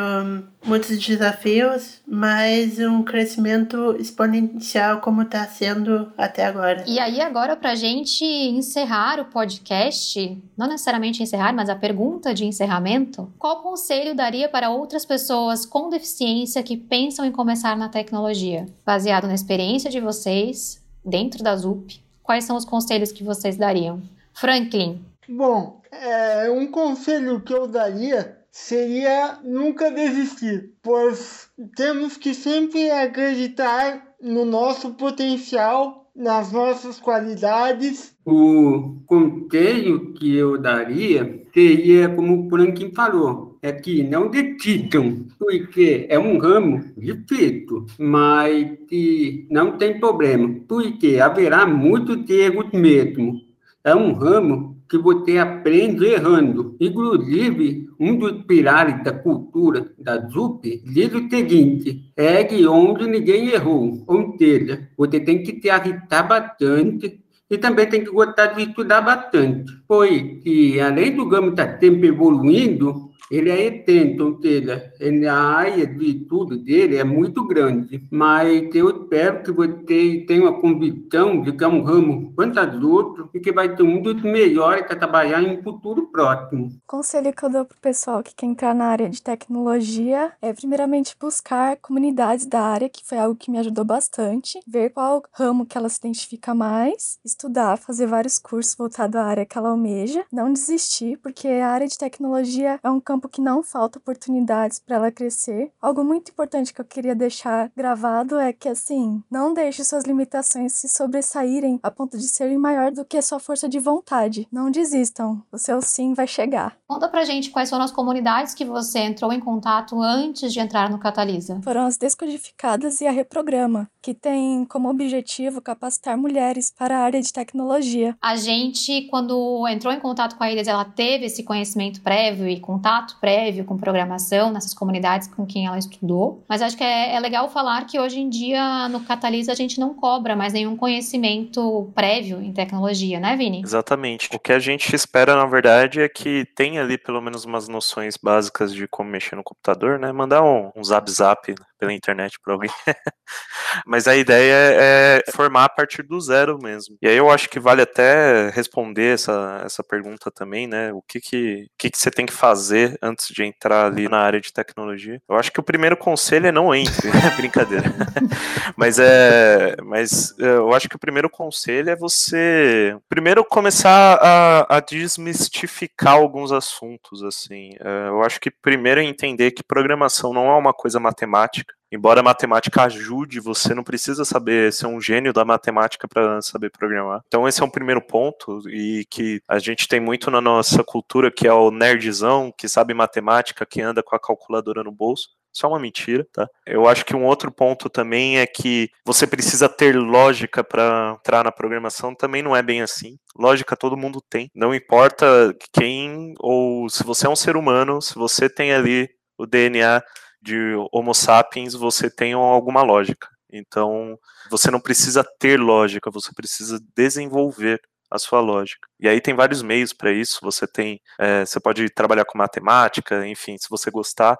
muitos 0.64 0.98
desafios, 0.98 2.00
mas 2.06 2.78
um 2.78 3.02
crescimento 3.02 3.96
exponencial 3.98 5.00
como 5.00 5.22
está 5.22 5.46
sendo 5.46 6.12
até 6.16 6.44
agora. 6.44 6.84
E 6.86 6.98
aí, 6.98 7.20
agora, 7.20 7.56
pra 7.56 7.74
gente 7.74 8.24
encerrar 8.24 9.20
o 9.20 9.26
podcast, 9.26 10.36
não 10.56 10.66
necessariamente 10.66 11.22
encerrar, 11.22 11.52
mas 11.52 11.68
a 11.68 11.76
pergunta 11.76 12.34
de 12.34 12.44
encerramento: 12.44 13.32
qual 13.38 13.62
conselho 13.62 14.14
daria 14.14 14.48
para 14.48 14.70
outras 14.70 15.04
pessoas 15.04 15.64
com 15.64 15.88
deficiência 15.88 16.62
que 16.62 16.76
pensam 16.76 17.24
em 17.24 17.32
começar 17.32 17.76
na 17.76 17.88
tecnologia? 17.88 18.66
Baseado 18.84 19.26
na 19.26 19.34
experiência 19.34 19.90
de 19.90 20.00
vocês, 20.00 20.82
dentro 21.04 21.42
da 21.42 21.56
ZUP, 21.56 22.02
quais 22.22 22.44
são 22.44 22.56
os 22.56 22.64
conselhos 22.64 23.12
que 23.12 23.22
vocês 23.22 23.56
dariam? 23.56 24.02
Franklin. 24.40 25.02
Bom, 25.28 25.82
é, 25.92 26.50
um 26.50 26.66
conselho 26.68 27.40
que 27.40 27.52
eu 27.52 27.66
daria 27.66 28.38
seria 28.50 29.38
nunca 29.44 29.90
desistir, 29.90 30.72
pois 30.82 31.50
temos 31.76 32.16
que 32.16 32.32
sempre 32.32 32.90
acreditar 32.90 34.14
no 34.18 34.46
nosso 34.46 34.94
potencial 34.94 36.10
nas 36.16 36.52
nossas 36.52 36.98
qualidades. 36.98 38.16
O 38.24 39.02
conselho 39.06 40.14
que 40.14 40.34
eu 40.34 40.58
daria 40.58 41.44
seria, 41.52 42.08
como 42.08 42.46
o 42.46 42.48
Franklin 42.48 42.92
falou, 42.94 43.58
é 43.62 43.72
que 43.72 44.02
não 44.02 44.30
desistam, 44.30 45.26
porque 45.38 46.06
é 46.08 46.18
um 46.18 46.38
ramo 46.38 46.82
difícil, 46.96 47.84
mas 47.98 48.70
que 48.88 49.46
não 49.50 49.76
tem 49.76 50.00
problema, 50.00 50.60
porque 50.66 51.18
haverá 51.18 51.66
muitos 51.66 52.28
erros 52.28 52.70
mesmo. 52.72 53.49
É 53.82 53.94
um 53.94 54.12
ramo 54.12 54.76
que 54.88 54.98
você 54.98 55.38
aprende 55.38 56.04
errando. 56.04 56.76
Inclusive, 56.80 57.88
um 57.98 58.16
dos 58.16 58.42
pilares 58.44 59.02
da 59.04 59.12
cultura 59.12 59.92
da 59.98 60.28
ZUP 60.28 60.82
diz 60.84 61.14
o 61.14 61.28
seguinte: 61.30 62.12
ergue 62.16 62.66
onde 62.66 63.06
ninguém 63.06 63.50
errou. 63.50 64.04
Ou 64.06 64.36
seja, 64.36 64.88
você 64.98 65.20
tem 65.20 65.42
que 65.42 65.60
se 65.60 65.70
arriscar 65.70 66.28
bastante 66.28 67.20
e 67.48 67.56
também 67.56 67.86
tem 67.88 68.04
que 68.04 68.10
gostar 68.10 68.48
de 68.48 68.62
estudar 68.62 69.00
bastante. 69.00 69.72
Pois 69.88 70.42
que, 70.42 70.78
além 70.80 71.16
do 71.16 71.26
gama 71.26 71.48
estar 71.48 71.78
sempre 71.80 72.08
evoluindo, 72.08 73.09
ele 73.30 73.50
é 73.50 73.66
etento, 73.66 74.24
ou 74.24 74.40
seja, 74.40 74.92
a 75.30 75.34
área 75.34 75.86
de 75.86 76.18
estudo 76.18 76.58
dele 76.58 76.96
é 76.96 77.04
muito 77.04 77.46
grande, 77.46 78.04
mas 78.10 78.74
eu 78.74 78.90
espero 78.90 79.42
que 79.42 79.52
você 79.52 80.24
tenha 80.26 80.42
uma 80.42 80.60
convicção 80.60 81.40
de 81.42 81.52
que 81.52 81.62
é 81.62 81.68
um 81.68 81.82
ramo 81.82 82.32
vantajoso 82.36 83.30
e 83.32 83.40
que 83.40 83.52
vai 83.52 83.74
ter 83.74 83.82
um 83.82 84.02
dos 84.02 84.20
melhores 84.22 84.86
para 84.86 84.96
trabalhar 84.96 85.42
em 85.42 85.58
um 85.58 85.62
futuro 85.62 86.08
próximo. 86.08 86.70
Conselho 86.86 87.32
que 87.32 87.44
eu 87.44 87.50
dou 87.50 87.64
para 87.64 87.76
o 87.76 87.80
pessoal 87.80 88.22
que 88.22 88.34
quer 88.34 88.46
entrar 88.46 88.74
na 88.74 88.86
área 88.86 89.08
de 89.08 89.22
tecnologia 89.22 90.32
é, 90.42 90.52
primeiramente, 90.52 91.14
buscar 91.20 91.76
comunidades 91.76 92.46
da 92.46 92.60
área, 92.60 92.88
que 92.88 93.04
foi 93.04 93.18
algo 93.18 93.36
que 93.36 93.50
me 93.50 93.58
ajudou 93.58 93.84
bastante, 93.84 94.58
ver 94.66 94.90
qual 94.90 95.22
ramo 95.32 95.66
que 95.66 95.78
ela 95.78 95.88
se 95.88 95.98
identifica 95.98 96.54
mais, 96.54 97.18
estudar, 97.24 97.76
fazer 97.76 98.06
vários 98.06 98.38
cursos 98.38 98.74
voltados 98.74 99.16
à 99.16 99.24
área 99.24 99.46
que 99.46 99.56
ela 99.56 99.70
almeja, 99.70 100.24
não 100.32 100.52
desistir, 100.52 101.18
porque 101.18 101.46
a 101.46 101.68
área 101.68 101.86
de 101.86 101.96
tecnologia 101.96 102.80
é 102.82 102.90
um 102.90 103.00
campo 103.00 103.19
campo 103.20 103.28
que 103.28 103.40
não 103.40 103.62
falta 103.62 103.98
oportunidades 103.98 104.78
para 104.78 104.96
ela 104.96 105.12
crescer. 105.12 105.70
Algo 105.80 106.02
muito 106.02 106.30
importante 106.30 106.72
que 106.72 106.80
eu 106.80 106.84
queria 106.84 107.14
deixar 107.14 107.70
gravado 107.76 108.38
é 108.38 108.52
que, 108.52 108.68
assim, 108.68 109.22
não 109.30 109.52
deixe 109.52 109.84
suas 109.84 110.04
limitações 110.04 110.72
se 110.72 110.88
sobressaírem 110.88 111.78
a 111.82 111.90
ponto 111.90 112.16
de 112.16 112.26
serem 112.26 112.56
maior 112.56 112.90
do 112.90 113.04
que 113.04 113.18
a 113.18 113.22
sua 113.22 113.38
força 113.38 113.68
de 113.68 113.78
vontade. 113.78 114.48
Não 114.50 114.70
desistam, 114.70 115.42
o 115.52 115.58
seu 115.58 115.82
sim 115.82 116.14
vai 116.14 116.26
chegar. 116.26 116.76
Conta 116.86 117.08
pra 117.08 117.24
gente 117.24 117.50
quais 117.50 117.68
foram 117.68 117.84
as 117.84 117.90
comunidades 117.90 118.54
que 118.54 118.64
você 118.64 119.00
entrou 119.00 119.32
em 119.32 119.40
contato 119.40 120.00
antes 120.00 120.52
de 120.52 120.60
entrar 120.60 120.88
no 120.88 120.98
Catalisa. 120.98 121.60
Foram 121.62 121.86
as 121.86 121.98
Descodificadas 121.98 123.00
e 123.00 123.06
a 123.06 123.10
Reprograma, 123.10 123.88
que 124.00 124.14
tem 124.14 124.64
como 124.64 124.88
objetivo 124.88 125.60
capacitar 125.60 126.16
mulheres 126.16 126.72
para 126.76 126.96
a 126.96 127.02
área 127.02 127.20
de 127.20 127.32
tecnologia. 127.32 128.16
A 128.22 128.36
gente, 128.36 129.02
quando 129.10 129.66
entrou 129.68 129.92
em 129.92 130.00
contato 130.00 130.36
com 130.36 130.44
a 130.44 130.50
Iris, 130.50 130.66
ela 130.66 130.84
teve 130.84 131.26
esse 131.26 131.42
conhecimento 131.42 132.00
prévio 132.00 132.48
e 132.48 132.58
contato 132.60 133.09
contato 133.10 133.20
prévio 133.20 133.64
com 133.64 133.76
programação 133.76 134.52
nessas 134.52 134.74
comunidades 134.74 135.28
com 135.28 135.46
quem 135.46 135.66
ela 135.66 135.78
estudou. 135.78 136.44
Mas 136.48 136.62
acho 136.62 136.76
que 136.76 136.84
é, 136.84 137.14
é 137.14 137.20
legal 137.20 137.48
falar 137.50 137.84
que 137.86 137.98
hoje 137.98 138.20
em 138.20 138.28
dia 138.28 138.88
no 138.88 139.00
Catalisa 139.00 139.52
a 139.52 139.54
gente 139.54 139.80
não 139.80 139.94
cobra 139.94 140.36
mais 140.36 140.52
nenhum 140.52 140.76
conhecimento 140.76 141.90
prévio 141.94 142.40
em 142.40 142.52
tecnologia, 142.52 143.18
né, 143.18 143.36
Vini? 143.36 143.62
Exatamente. 143.62 144.28
O 144.34 144.38
que 144.38 144.52
a 144.52 144.58
gente 144.58 144.94
espera, 144.94 145.34
na 145.34 145.46
verdade, 145.46 146.00
é 146.00 146.08
que 146.08 146.46
tenha 146.54 146.82
ali 146.82 146.98
pelo 146.98 147.20
menos 147.20 147.44
umas 147.44 147.68
noções 147.68 148.16
básicas 148.22 148.72
de 148.72 148.86
como 148.86 149.10
mexer 149.10 149.36
no 149.36 149.42
computador, 149.42 149.98
né? 149.98 150.12
Mandar 150.12 150.42
um, 150.42 150.70
um 150.76 150.84
zap 150.84 151.10
zap 151.10 151.54
pela 151.80 151.92
internet 151.94 152.38
para 152.44 152.52
alguém. 152.52 152.70
Mas 153.86 154.06
a 154.06 154.14
ideia 154.14 154.54
é 154.54 155.22
formar 155.32 155.64
a 155.64 155.68
partir 155.68 156.02
do 156.02 156.20
zero 156.20 156.58
mesmo. 156.62 156.96
E 157.00 157.08
aí 157.08 157.16
eu 157.16 157.30
acho 157.30 157.48
que 157.48 157.58
vale 157.58 157.80
até 157.80 158.50
responder 158.50 159.14
essa, 159.14 159.62
essa 159.64 159.82
pergunta 159.82 160.30
também, 160.30 160.66
né? 160.66 160.92
O 160.92 161.00
que 161.00 161.20
que, 161.20 161.66
que 161.78 161.90
que 161.90 161.98
você 161.98 162.10
tem 162.10 162.26
que 162.26 162.32
fazer 162.32 162.98
antes 163.00 163.28
de 163.28 163.42
entrar 163.42 163.86
ali 163.86 164.08
na 164.08 164.18
área 164.18 164.40
de 164.40 164.52
tecnologia? 164.52 165.20
Eu 165.28 165.36
acho 165.36 165.50
que 165.50 165.60
o 165.60 165.62
primeiro 165.62 165.96
conselho 165.96 166.46
é 166.46 166.52
não 166.52 166.74
entre, 166.74 167.08
né? 167.08 167.30
brincadeira. 167.38 167.90
mas 168.76 168.98
é, 168.98 169.76
mas 169.82 170.38
é, 170.38 170.44
eu 170.44 170.74
acho 170.74 170.88
que 170.88 170.96
o 170.96 171.00
primeiro 171.00 171.30
conselho 171.30 171.88
é 171.88 171.96
você 171.96 172.94
primeiro 173.08 173.42
começar 173.44 174.18
a, 174.20 174.76
a 174.76 174.80
desmistificar 174.80 176.14
alguns 176.14 176.52
assuntos, 176.52 177.22
assim. 177.22 177.70
É, 177.80 178.08
eu 178.08 178.22
acho 178.22 178.38
que 178.38 178.50
primeiro 178.50 179.00
é 179.00 179.04
entender 179.04 179.52
que 179.52 179.62
programação 179.62 180.34
não 180.34 180.50
é 180.50 180.56
uma 180.56 180.74
coisa 180.74 181.00
matemática 181.00 181.69
Embora 181.92 182.20
a 182.20 182.22
matemática 182.22 182.84
ajude, 182.84 183.40
você 183.40 183.74
não 183.74 183.82
precisa 183.82 184.24
saber 184.24 184.72
ser 184.72 184.86
um 184.86 185.00
gênio 185.00 185.32
da 185.32 185.44
matemática 185.44 186.06
para 186.06 186.40
saber 186.40 186.70
programar. 186.70 187.20
Então 187.26 187.48
esse 187.48 187.60
é 187.60 187.64
um 187.64 187.70
primeiro 187.70 188.00
ponto 188.00 188.60
e 188.68 189.04
que 189.10 189.40
a 189.48 189.58
gente 189.58 189.88
tem 189.88 189.98
muito 189.98 190.30
na 190.30 190.40
nossa 190.40 190.84
cultura, 190.84 191.32
que 191.32 191.48
é 191.48 191.52
o 191.52 191.70
nerdzão, 191.72 192.52
que 192.56 192.68
sabe 192.68 192.94
matemática, 192.94 193.66
que 193.66 193.82
anda 193.82 194.02
com 194.02 194.14
a 194.14 194.20
calculadora 194.20 194.84
no 194.84 194.92
bolso. 194.92 195.28
Isso 195.52 195.66
é 195.66 195.68
uma 195.68 195.80
mentira, 195.80 196.24
tá? 196.32 196.48
Eu 196.64 196.86
acho 196.86 197.04
que 197.04 197.16
um 197.16 197.24
outro 197.24 197.50
ponto 197.50 197.90
também 197.90 198.38
é 198.38 198.46
que 198.46 198.88
você 199.04 199.26
precisa 199.26 199.68
ter 199.68 199.96
lógica 199.96 200.62
para 200.62 201.16
entrar 201.18 201.44
na 201.44 201.50
programação, 201.50 202.14
também 202.14 202.40
não 202.40 202.54
é 202.54 202.62
bem 202.62 202.82
assim. 202.82 203.18
Lógica 203.36 203.76
todo 203.76 203.96
mundo 203.96 204.22
tem. 204.30 204.48
Não 204.54 204.72
importa 204.72 205.52
quem 205.72 206.34
ou 206.38 206.88
se 206.88 207.02
você 207.02 207.26
é 207.26 207.30
um 207.30 207.34
ser 207.34 207.56
humano, 207.56 208.00
se 208.00 208.14
você 208.14 208.48
tem 208.48 208.72
ali 208.72 209.08
o 209.36 209.44
DNA 209.44 210.00
de 210.42 210.74
Homo 210.92 211.14
sapiens 211.14 211.74
você 211.74 212.10
tem 212.10 212.32
alguma 212.32 212.82
lógica. 212.82 213.28
Então, 213.52 214.18
você 214.50 214.70
não 214.70 214.80
precisa 214.80 215.24
ter 215.38 215.58
lógica, 215.58 216.10
você 216.10 216.30
precisa 216.34 216.80
desenvolver 216.94 217.80
a 218.10 218.18
sua 218.18 218.40
lógica. 218.40 218.88
E 218.98 219.08
aí 219.08 219.20
tem 219.20 219.34
vários 219.34 219.62
meios 219.62 219.92
para 219.92 220.12
isso. 220.12 220.40
Você 220.42 220.66
tem, 220.66 221.00
é, 221.18 221.44
você 221.44 221.60
pode 221.60 221.88
trabalhar 221.90 222.24
com 222.24 222.36
matemática, 222.36 223.26
enfim, 223.26 223.56
se 223.58 223.68
você 223.70 223.90
gostar, 223.90 224.36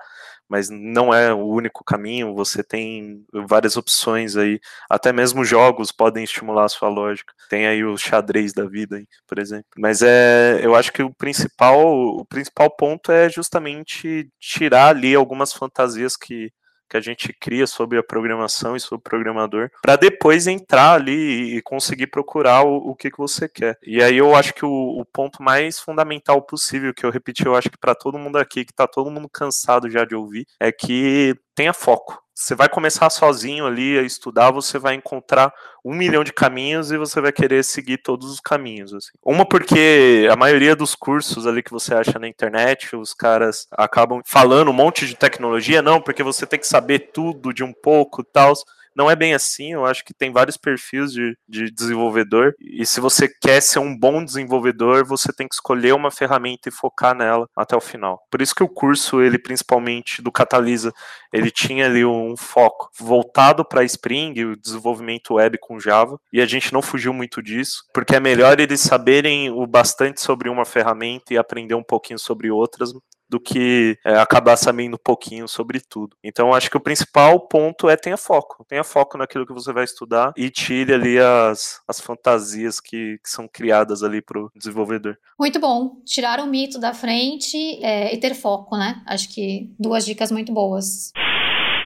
mas 0.49 0.69
não 0.69 1.15
é 1.15 1.33
o 1.33 1.47
único 1.47 1.85
caminho. 1.85 2.35
Você 2.35 2.63
tem 2.65 3.25
várias 3.33 3.77
opções 3.77 4.37
aí. 4.37 4.61
Até 4.91 5.13
mesmo 5.13 5.45
jogos 5.45 5.93
podem 5.93 6.25
estimular 6.25 6.65
a 6.65 6.69
sua 6.69 6.89
lógica. 6.89 7.33
Tem 7.49 7.69
aí 7.69 7.85
o 7.85 7.97
xadrez 7.97 8.53
da 8.53 8.67
vida, 8.67 9.01
por 9.27 9.39
exemplo. 9.39 9.67
Mas 9.79 10.03
é, 10.03 10.59
eu 10.63 10.75
acho 10.75 10.93
que 10.93 11.03
o 11.03 11.15
principal, 11.15 11.81
o 11.81 12.25
principal 12.25 12.69
ponto 12.71 13.13
é 13.13 13.29
justamente 13.29 14.29
tirar 14.41 14.89
ali 14.89 15.15
algumas 15.15 15.53
fantasias 15.53 16.17
que 16.17 16.53
que 16.91 16.97
a 16.97 17.01
gente 17.01 17.33
cria 17.33 17.67
sobre 17.67 17.99
a 17.99 18.03
programação 18.03 18.75
e 18.75 18.81
sobre 18.81 18.97
o 18.97 19.11
programador, 19.11 19.71
para 19.81 19.95
depois 19.95 20.49
entrar 20.49 20.95
ali 20.95 21.57
e 21.57 21.63
conseguir 21.63 22.09
procurar 22.09 22.65
o, 22.65 22.91
o 22.91 22.97
que, 22.97 23.11
que 23.11 23.19
você 23.19 23.49
quer. 23.49 23.79
E 23.87 24.03
aí 24.03 24.19
eu 24.19 24.35
acho 24.35 24.53
que 24.53 24.65
o, 24.65 25.01
o 25.01 25.05
ponto 25.05 25.43
mais 25.43 25.79
fundamental 25.79 26.43
possível, 26.43 26.93
que 26.93 27.07
eu 27.07 27.11
repeti, 27.11 27.47
eu 27.47 27.55
acho 27.55 27.71
que 27.71 27.79
para 27.79 27.95
todo 27.95 28.19
mundo 28.19 28.37
aqui, 28.37 28.65
que 28.65 28.73
está 28.73 28.87
todo 28.87 29.11
mundo 29.11 29.29
cansado 29.29 29.89
já 29.89 30.05
de 30.05 30.17
ouvir, 30.17 30.47
é 30.59 30.73
que 30.73 31.35
tenha 31.55 31.73
foco. 31.73 32.21
Você 32.41 32.55
vai 32.55 32.71
começar 32.71 33.11
sozinho 33.11 33.67
ali 33.67 33.99
a 33.99 34.03
estudar, 34.03 34.51
você 34.51 34.79
vai 34.79 34.95
encontrar 34.95 35.53
um 35.85 35.95
milhão 35.95 36.25
de 36.25 36.33
caminhos 36.33 36.91
e 36.91 36.97
você 36.97 37.21
vai 37.21 37.31
querer 37.33 37.63
seguir 37.63 37.99
todos 37.99 38.33
os 38.33 38.41
caminhos. 38.41 38.95
Assim. 38.95 39.11
Uma 39.23 39.45
porque 39.45 40.27
a 40.33 40.35
maioria 40.35 40.75
dos 40.75 40.95
cursos 40.95 41.47
ali 41.47 41.63
que 41.63 41.71
você 41.71 41.93
acha 41.95 42.19
na 42.19 42.27
internet, 42.27 42.97
os 42.97 43.13
caras 43.13 43.69
acabam 43.71 44.23
falando 44.25 44.71
um 44.71 44.73
monte 44.73 45.07
de 45.07 45.17
tecnologia, 45.17 45.83
não, 45.83 46.01
porque 46.01 46.23
você 46.23 46.47
tem 46.47 46.59
que 46.59 46.67
saber 46.67 47.11
tudo 47.13 47.53
de 47.53 47.63
um 47.63 47.75
pouco 47.75 48.23
e 48.23 48.25
tal. 48.25 48.55
Não 48.97 49.11
é 49.11 49.17
bem 49.17 49.35
assim, 49.35 49.73
eu 49.73 49.87
acho 49.87 50.05
que 50.05 50.15
tem 50.15 50.33
vários 50.33 50.57
perfis 50.57 51.13
de, 51.13 51.37
de 51.49 51.71
desenvolvedor, 51.71 52.55
e 52.61 52.85
se 52.85 53.01
você 53.01 53.29
quer 53.29 53.61
ser 53.61 53.79
um 53.79 53.97
bom 53.97 54.25
desenvolvedor, 54.25 55.05
você 55.05 55.33
tem 55.33 55.49
que 55.49 55.55
escolher 55.55 55.95
uma 55.95 56.11
ferramenta 56.11 56.69
e 56.69 56.73
focar 56.73 57.15
nela 57.15 57.47
até 57.57 57.77
o 57.77 57.81
final. 57.81 58.21
Por 58.31 58.43
isso 58.43 58.55
que 58.55 58.63
o 58.63 58.69
curso, 58.69 59.23
ele 59.23 59.39
principalmente 59.39 60.23
do 60.23 60.33
Catalisa, 60.33 60.93
ele 61.33 61.51
tinha 61.51 61.87
ali 61.87 62.05
um 62.05 62.37
foco 62.37 62.91
voltado 62.99 63.65
para 63.65 63.85
Spring, 63.85 64.45
o 64.45 64.57
desenvolvimento 64.57 65.35
web 65.35 65.59
com 65.61 65.79
Java, 65.79 66.19
e 66.33 66.41
a 66.41 66.47
gente 66.47 66.73
não 66.73 66.83
fugiu 66.83 67.13
muito 67.13 67.43
disso, 67.43 67.85
porque 67.95 68.17
é 68.17 68.21
melhor 68.21 68.59
eles 68.59 68.81
saberem 68.81 69.51
o 69.51 69.67
bastante 69.67 70.21
sobre 70.21 70.49
uma 70.49 70.65
ferramenta 70.65 71.33
e 71.33 71.39
aprender 71.39 71.75
um 71.75 71.83
pouquinho 71.83 72.19
sobre 72.19 72.51
outras, 72.51 72.93
do 73.31 73.39
que 73.39 73.97
é, 74.05 74.15
acabar 74.19 74.57
sabendo 74.57 74.95
um 74.95 75.03
pouquinho 75.03 75.47
sobre 75.47 75.81
tudo. 75.81 76.17
Então, 76.23 76.53
acho 76.53 76.69
que 76.69 76.77
o 76.77 76.81
principal 76.81 77.41
ponto 77.41 77.89
é 77.89 77.97
tenha 77.97 78.17
foco. 78.17 78.65
Tenha 78.69 78.83
foco 78.83 79.17
naquilo 79.17 79.47
que 79.47 79.53
você 79.53 79.73
vai 79.73 79.85
estudar 79.85 80.33
e 80.37 80.51
tire 80.51 80.93
ali 80.93 81.19
as, 81.19 81.81
as 81.87 82.01
fantasias 82.01 82.81
que, 82.81 83.19
que 83.23 83.31
são 83.31 83.47
criadas 83.47 84.03
ali 84.03 84.21
para 84.21 84.41
o 84.41 84.51
desenvolvedor. 84.55 85.17
Muito 85.39 85.61
bom. 85.61 85.97
Tirar 86.05 86.41
o 86.41 86.47
mito 86.47 86.79
da 86.81 86.93
frente 86.93 87.57
é, 87.85 88.13
e 88.13 88.19
ter 88.19 88.35
foco, 88.35 88.77
né? 88.77 89.01
Acho 89.07 89.33
que 89.33 89.71
duas 89.79 90.05
dicas 90.05 90.33
muito 90.33 90.53
boas. 90.53 91.13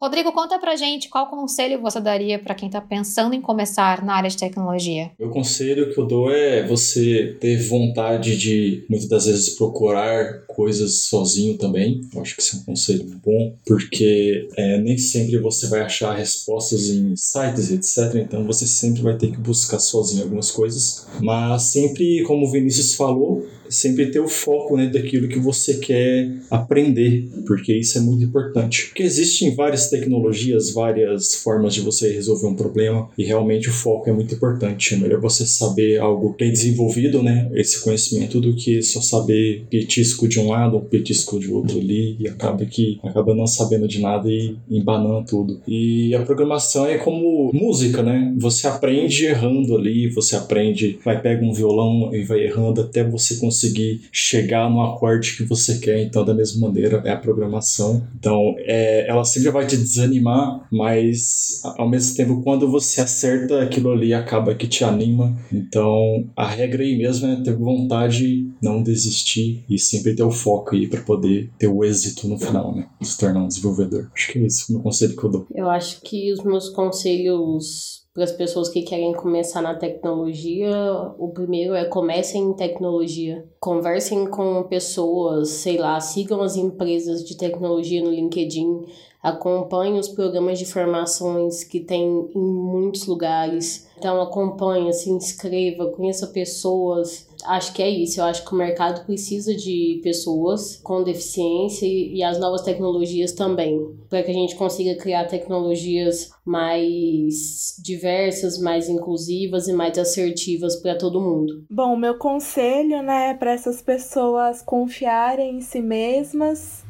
Rodrigo, 0.05 0.33
conta 0.33 0.59
pra 0.59 0.77
gente 0.77 1.09
qual 1.09 1.29
conselho 1.29 1.81
você 1.81 1.99
daria 1.99 2.39
para 2.39 2.55
quem 2.55 2.69
tá 2.69 2.79
pensando 2.79 3.35
em 3.35 3.41
começar 3.41 4.05
na 4.05 4.15
área 4.15 4.29
de 4.29 4.37
tecnologia. 4.37 5.11
O 5.19 5.31
conselho 5.31 5.95
que 5.95 5.99
eu 5.99 6.07
dou 6.07 6.31
é 6.31 6.63
você 6.67 7.39
ter 7.41 7.57
vontade 7.67 8.37
de, 8.37 8.85
muitas 8.91 9.09
das 9.09 9.25
vezes, 9.25 9.57
procurar 9.57 10.44
coisas 10.55 11.03
sozinho 11.07 11.57
também. 11.59 12.01
Eu 12.15 12.23
acho 12.23 12.37
que 12.37 12.43
esse 12.43 12.57
é 12.57 12.59
um 12.59 12.63
conselho 12.63 13.05
bom, 13.25 13.57
porque 13.67 14.49
é, 14.57 14.81
nem 14.81 14.97
sempre 14.99 15.39
você 15.39 15.69
vai 15.69 15.81
achar 15.81 16.15
respostas 16.15 16.89
em 16.89 17.15
sites, 17.17 17.71
etc. 17.71 18.15
Então 18.17 18.45
você 18.45 18.67
sempre 18.67 19.03
vai 19.03 19.17
ter 19.17 19.31
que 19.31 19.39
buscar 19.39 19.79
sozinho 19.79 20.23
algumas 20.23 20.51
coisas. 20.51 21.07
Mas 21.21 21.65
sempre, 21.65 22.23
como 22.23 22.47
o 22.47 22.51
Vinícius 22.51 22.95
falou, 22.95 23.47
sempre 23.69 24.11
ter 24.11 24.21
o 24.21 24.29
foco 24.29 24.77
né, 24.77 24.87
daquilo 24.87 25.29
que 25.29 25.39
você 25.39 25.79
quer 25.79 26.31
aprender, 26.51 27.29
porque 27.47 27.75
isso 27.77 27.99
é 27.99 28.01
muito 28.01 28.25
importante. 28.25 28.87
Porque 28.87 29.03
existem 29.03 29.55
várias 29.55 29.89
tecnologias, 29.91 30.73
várias 30.73 31.35
formas 31.35 31.75
de 31.75 31.81
você 31.81 32.13
resolver 32.13 32.47
um 32.47 32.55
problema 32.55 33.09
e 33.17 33.25
realmente 33.25 33.69
o 33.69 33.73
foco 33.73 34.09
é 34.09 34.13
muito 34.13 34.35
importante. 34.35 34.95
É 34.95 34.97
melhor 34.97 35.21
você 35.21 35.47
saber 35.47 35.99
algo 35.99 36.35
bem 36.39 36.53
desenvolvido, 36.53 37.23
né, 37.23 37.51
esse 37.55 37.83
conhecimento, 37.83 38.41
do 38.41 38.55
que 38.55 38.83
só 38.83 39.01
saber 39.01 39.67
petisco 39.71 40.29
de 40.29 40.39
um 40.45 40.51
lado, 40.51 40.77
um 40.77 40.81
petisco 40.81 41.39
de 41.39 41.51
outro 41.51 41.79
ali 41.79 42.17
e 42.19 42.29
acaba 42.29 42.65
que 42.65 42.99
acaba 43.03 43.35
não 43.35 43.47
sabendo 43.47 43.89
de 43.89 44.01
nada 44.01 44.29
e 44.31 44.57
embanando 44.71 45.27
tudo. 45.27 45.61
E 45.67 46.15
a 46.15 46.23
programação 46.23 46.87
é 46.87 46.99
como 46.99 47.51
música, 47.53 48.03
né? 48.03 48.35
Você 48.39 48.67
aprende 48.67 49.27
errando 49.27 49.77
ali, 49.77 50.09
você 50.09 50.37
aprende, 50.37 50.99
vai 51.05 51.21
pega 51.21 51.45
um 51.45 51.53
violão 51.53 52.15
e 52.15 52.23
vai 52.23 52.41
errando 52.41 52.81
até 52.81 53.03
você 53.03 53.37
conseguir 53.37 54.03
chegar 54.13 54.71
no 54.71 54.83
acorde 54.83 55.37
que 55.37 55.45
você 55.45 55.79
quer. 55.79 56.03
Então, 56.03 56.25
da 56.25 56.35
mesma 56.35 56.69
maneira, 56.69 57.03
é 57.05 57.11
a 57.11 57.17
programação. 57.17 58.07
Então, 58.19 58.55
é, 58.59 59.09
ela 59.09 59.25
sempre 59.25 59.51
vai 59.51 59.67
te 59.67 59.77
desanimar, 59.77 60.67
mas 60.71 61.61
ao 61.77 61.89
mesmo 61.89 62.17
tempo, 62.17 62.43
quando 62.43 62.71
você 62.71 63.01
acerta 63.01 63.63
aquilo 63.63 63.91
ali, 63.91 64.13
acaba 64.13 64.55
que 64.55 64.67
te 64.67 64.85
anima. 64.85 65.37
Então, 65.53 66.27
a 66.37 66.47
regra 66.47 66.83
aí 66.83 66.97
mesmo 66.97 67.27
é 67.27 67.37
ter 67.37 67.57
vontade, 67.57 68.49
não 68.63 68.83
desistir 68.83 69.65
e 69.69 69.79
sempre 69.79 70.15
ter 70.15 70.23
o 70.23 70.31
foco 70.35 70.75
aí 70.75 70.89
para 70.89 71.01
poder 71.03 71.51
ter 71.59 71.69
o 71.69 71.85
êxito 71.85 72.29
no 72.29 72.39
final, 72.39 72.75
né? 72.75 72.89
Se 73.03 73.19
tornar 73.19 73.43
um 73.43 73.49
desenvolvedor. 73.49 74.11
Acho 74.15 74.33
que 74.33 74.39
é 74.39 74.43
esse 74.43 74.71
o 74.71 74.75
meu 74.75 74.83
conselho 74.83 75.17
que 75.17 75.25
eu 75.25 75.31
dou. 75.31 75.47
Eu 75.55 75.71
acho 75.71 76.01
que 76.03 76.33
os 76.33 76.43
meus 76.45 76.69
conselhos 76.69 78.05
para 78.15 78.23
as 78.23 78.33
pessoas 78.33 78.69
que 78.69 78.83
querem 78.83 79.13
começar 79.13 79.61
na 79.61 79.75
tecnologia, 79.75 80.71
o 81.19 81.33
primeiro 81.33 81.75
é 81.75 81.85
comecem 81.85 82.45
em 82.45 82.55
tecnologia. 82.55 83.45
Conversem 83.65 84.27
com 84.27 84.63
pessoas, 84.65 85.49
sei 85.49 85.79
lá, 85.79 85.99
sigam 85.99 86.43
as 86.43 86.55
empresas 86.55 87.25
de 87.25 87.35
tecnologia 87.35 88.05
no 88.05 88.11
LinkedIn, 88.11 88.85
acompanhem 89.23 89.99
os 89.99 90.07
programas 90.07 90.59
de 90.59 90.67
formações 90.67 91.65
que 91.65 91.81
tem 91.81 92.29
em 92.35 92.43
muitos 92.43 93.07
lugares. 93.07 93.89
Então 93.97 94.21
acompanhe, 94.21 94.93
se 94.93 95.09
inscreva, 95.09 95.91
conheça 95.93 96.27
pessoas, 96.27 97.27
acho 97.47 97.73
que 97.73 97.83
é 97.83 97.89
isso. 97.89 98.21
Eu 98.21 98.25
acho 98.25 98.45
que 98.45 98.53
o 98.53 98.59
mercado 98.59 99.07
precisa 99.07 99.55
de 99.55 99.99
pessoas 100.03 100.79
com 100.83 101.03
deficiência 101.03 101.87
e 101.87 102.23
as 102.23 102.39
novas 102.39 102.61
tecnologias 102.61 103.33
também, 103.33 103.97
para 104.11 104.23
que 104.23 104.31
a 104.31 104.35
gente 104.35 104.57
consiga 104.57 104.95
criar 104.97 105.25
tecnologias 105.25 106.31
mais 106.45 107.77
diversas, 107.83 108.59
mais 108.59 108.91
inclusivas 108.91 109.69
e 109.69 109.73
mais 109.73 109.97
assertivas 109.97 110.77
para 110.77 110.99
todo 110.99 111.21
mundo. 111.21 111.65
Bom, 111.71 111.97
meu 111.97 112.19
conselho, 112.19 113.03
né, 113.03 113.33
para 113.33 113.54
essas 113.55 113.81
pessoas 113.81 114.61
confiarem 114.61 115.59
em 115.59 115.61
si 115.61 115.81
mesmas, 115.81 116.85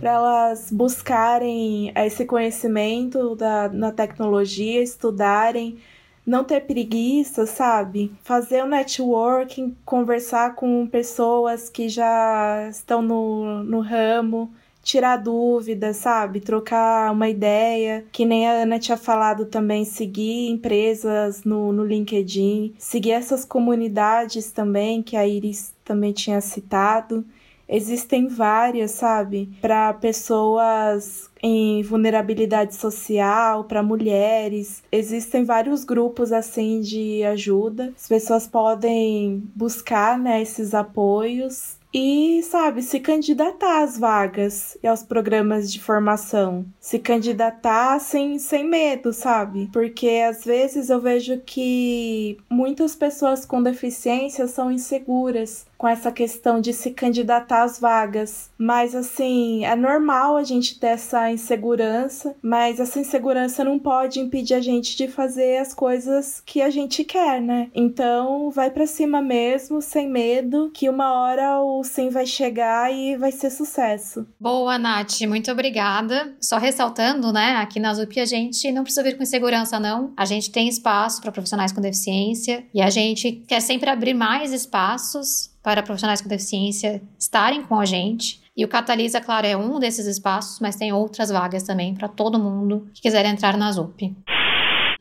para 0.00 0.12
elas 0.12 0.70
buscarem 0.70 1.92
esse 1.94 2.24
conhecimento 2.24 3.36
da, 3.36 3.68
na 3.68 3.92
tecnologia, 3.92 4.82
estudarem 4.82 5.78
não 6.26 6.44
ter 6.44 6.60
preguiça, 6.62 7.46
sabe? 7.46 8.12
Fazer 8.22 8.62
o 8.62 8.66
um 8.66 8.68
networking, 8.68 9.76
conversar 9.84 10.54
com 10.54 10.86
pessoas 10.86 11.68
que 11.68 11.88
já 11.88 12.68
estão 12.70 13.02
no, 13.02 13.62
no 13.64 13.80
ramo, 13.80 14.52
tirar 14.82 15.16
dúvidas, 15.16 15.96
sabe? 15.96 16.40
Trocar 16.40 17.12
uma 17.12 17.28
ideia. 17.28 18.04
Que 18.12 18.24
nem 18.24 18.46
a 18.46 18.62
Ana 18.62 18.78
tinha 18.78 18.96
falado 18.96 19.46
também, 19.46 19.84
seguir 19.84 20.50
empresas 20.50 21.44
no, 21.44 21.72
no 21.72 21.84
LinkedIn, 21.84 22.74
seguir 22.78 23.12
essas 23.12 23.44
comunidades 23.44 24.50
também, 24.50 25.02
que 25.02 25.16
a 25.16 25.26
Iris 25.26 25.71
também 25.84 26.12
tinha 26.12 26.40
citado. 26.40 27.24
Existem 27.68 28.26
várias, 28.28 28.90
sabe? 28.90 29.48
Para 29.60 29.94
pessoas 29.94 31.30
em 31.42 31.82
vulnerabilidade 31.82 32.74
social, 32.74 33.64
para 33.64 33.82
mulheres. 33.82 34.82
Existem 34.92 35.44
vários 35.44 35.82
grupos 35.84 36.32
assim 36.32 36.80
de 36.80 37.24
ajuda. 37.24 37.92
As 37.96 38.06
pessoas 38.06 38.46
podem 38.46 39.42
buscar 39.54 40.18
né, 40.18 40.42
esses 40.42 40.74
apoios 40.74 41.80
e, 41.94 42.42
sabe, 42.44 42.82
se 42.82 42.98
candidatar 43.00 43.82
às 43.82 43.98
vagas 43.98 44.78
e 44.82 44.86
aos 44.86 45.02
programas 45.02 45.70
de 45.70 45.78
formação. 45.78 46.64
Se 46.80 46.98
candidatar 46.98 47.98
sem, 48.00 48.38
sem 48.38 48.64
medo, 48.64 49.12
sabe? 49.12 49.68
Porque 49.72 50.24
às 50.26 50.42
vezes 50.44 50.88
eu 50.88 51.00
vejo 51.00 51.38
que 51.44 52.38
muitas 52.48 52.94
pessoas 52.96 53.44
com 53.44 53.62
deficiência 53.62 54.48
são 54.48 54.72
inseguras 54.72 55.66
com 55.82 55.88
essa 55.88 56.12
questão 56.12 56.60
de 56.60 56.72
se 56.72 56.92
candidatar 56.92 57.64
às 57.64 57.80
vagas. 57.80 58.52
Mas 58.56 58.94
assim, 58.94 59.64
é 59.64 59.74
normal 59.74 60.36
a 60.36 60.44
gente 60.44 60.78
ter 60.78 60.86
essa 60.86 61.28
insegurança, 61.28 62.36
mas 62.40 62.78
essa 62.78 63.00
insegurança 63.00 63.64
não 63.64 63.80
pode 63.80 64.20
impedir 64.20 64.54
a 64.54 64.60
gente 64.60 64.96
de 64.96 65.08
fazer 65.08 65.56
as 65.56 65.74
coisas 65.74 66.40
que 66.46 66.62
a 66.62 66.70
gente 66.70 67.02
quer, 67.02 67.40
né? 67.40 67.68
Então, 67.74 68.48
vai 68.48 68.70
para 68.70 68.86
cima 68.86 69.20
mesmo, 69.20 69.82
sem 69.82 70.08
medo, 70.08 70.70
que 70.72 70.88
uma 70.88 71.14
hora 71.14 71.60
o 71.60 71.82
sim 71.82 72.10
vai 72.10 72.26
chegar 72.26 72.94
e 72.94 73.16
vai 73.16 73.32
ser 73.32 73.50
sucesso. 73.50 74.24
Boa, 74.38 74.78
Nath, 74.78 75.22
muito 75.22 75.50
obrigada. 75.50 76.32
Só 76.40 76.58
ressaltando, 76.58 77.32
né, 77.32 77.56
aqui 77.56 77.80
na 77.80 77.92
ZUP 77.92 78.20
a 78.20 78.24
gente 78.24 78.70
não 78.70 78.84
precisa 78.84 79.02
vir 79.02 79.16
com 79.16 79.24
insegurança, 79.24 79.80
não. 79.80 80.12
A 80.16 80.24
gente 80.26 80.52
tem 80.52 80.68
espaço 80.68 81.20
para 81.20 81.32
profissionais 81.32 81.72
com 81.72 81.80
deficiência 81.80 82.64
e 82.72 82.80
a 82.80 82.88
gente 82.88 83.32
quer 83.48 83.58
sempre 83.58 83.90
abrir 83.90 84.14
mais 84.14 84.52
espaços 84.52 85.50
para 85.62 85.82
profissionais 85.82 86.20
com 86.20 86.28
deficiência 86.28 87.02
estarem 87.18 87.62
com 87.62 87.78
a 87.78 87.84
gente. 87.84 88.42
E 88.56 88.64
o 88.64 88.68
Catalisa, 88.68 89.20
claro, 89.20 89.46
é 89.46 89.56
um 89.56 89.78
desses 89.78 90.06
espaços, 90.06 90.60
mas 90.60 90.76
tem 90.76 90.92
outras 90.92 91.30
vagas 91.30 91.62
também 91.62 91.94
para 91.94 92.08
todo 92.08 92.38
mundo 92.38 92.86
que 92.92 93.02
quiser 93.02 93.24
entrar 93.24 93.56
na 93.56 93.72
ZUP. 93.72 94.14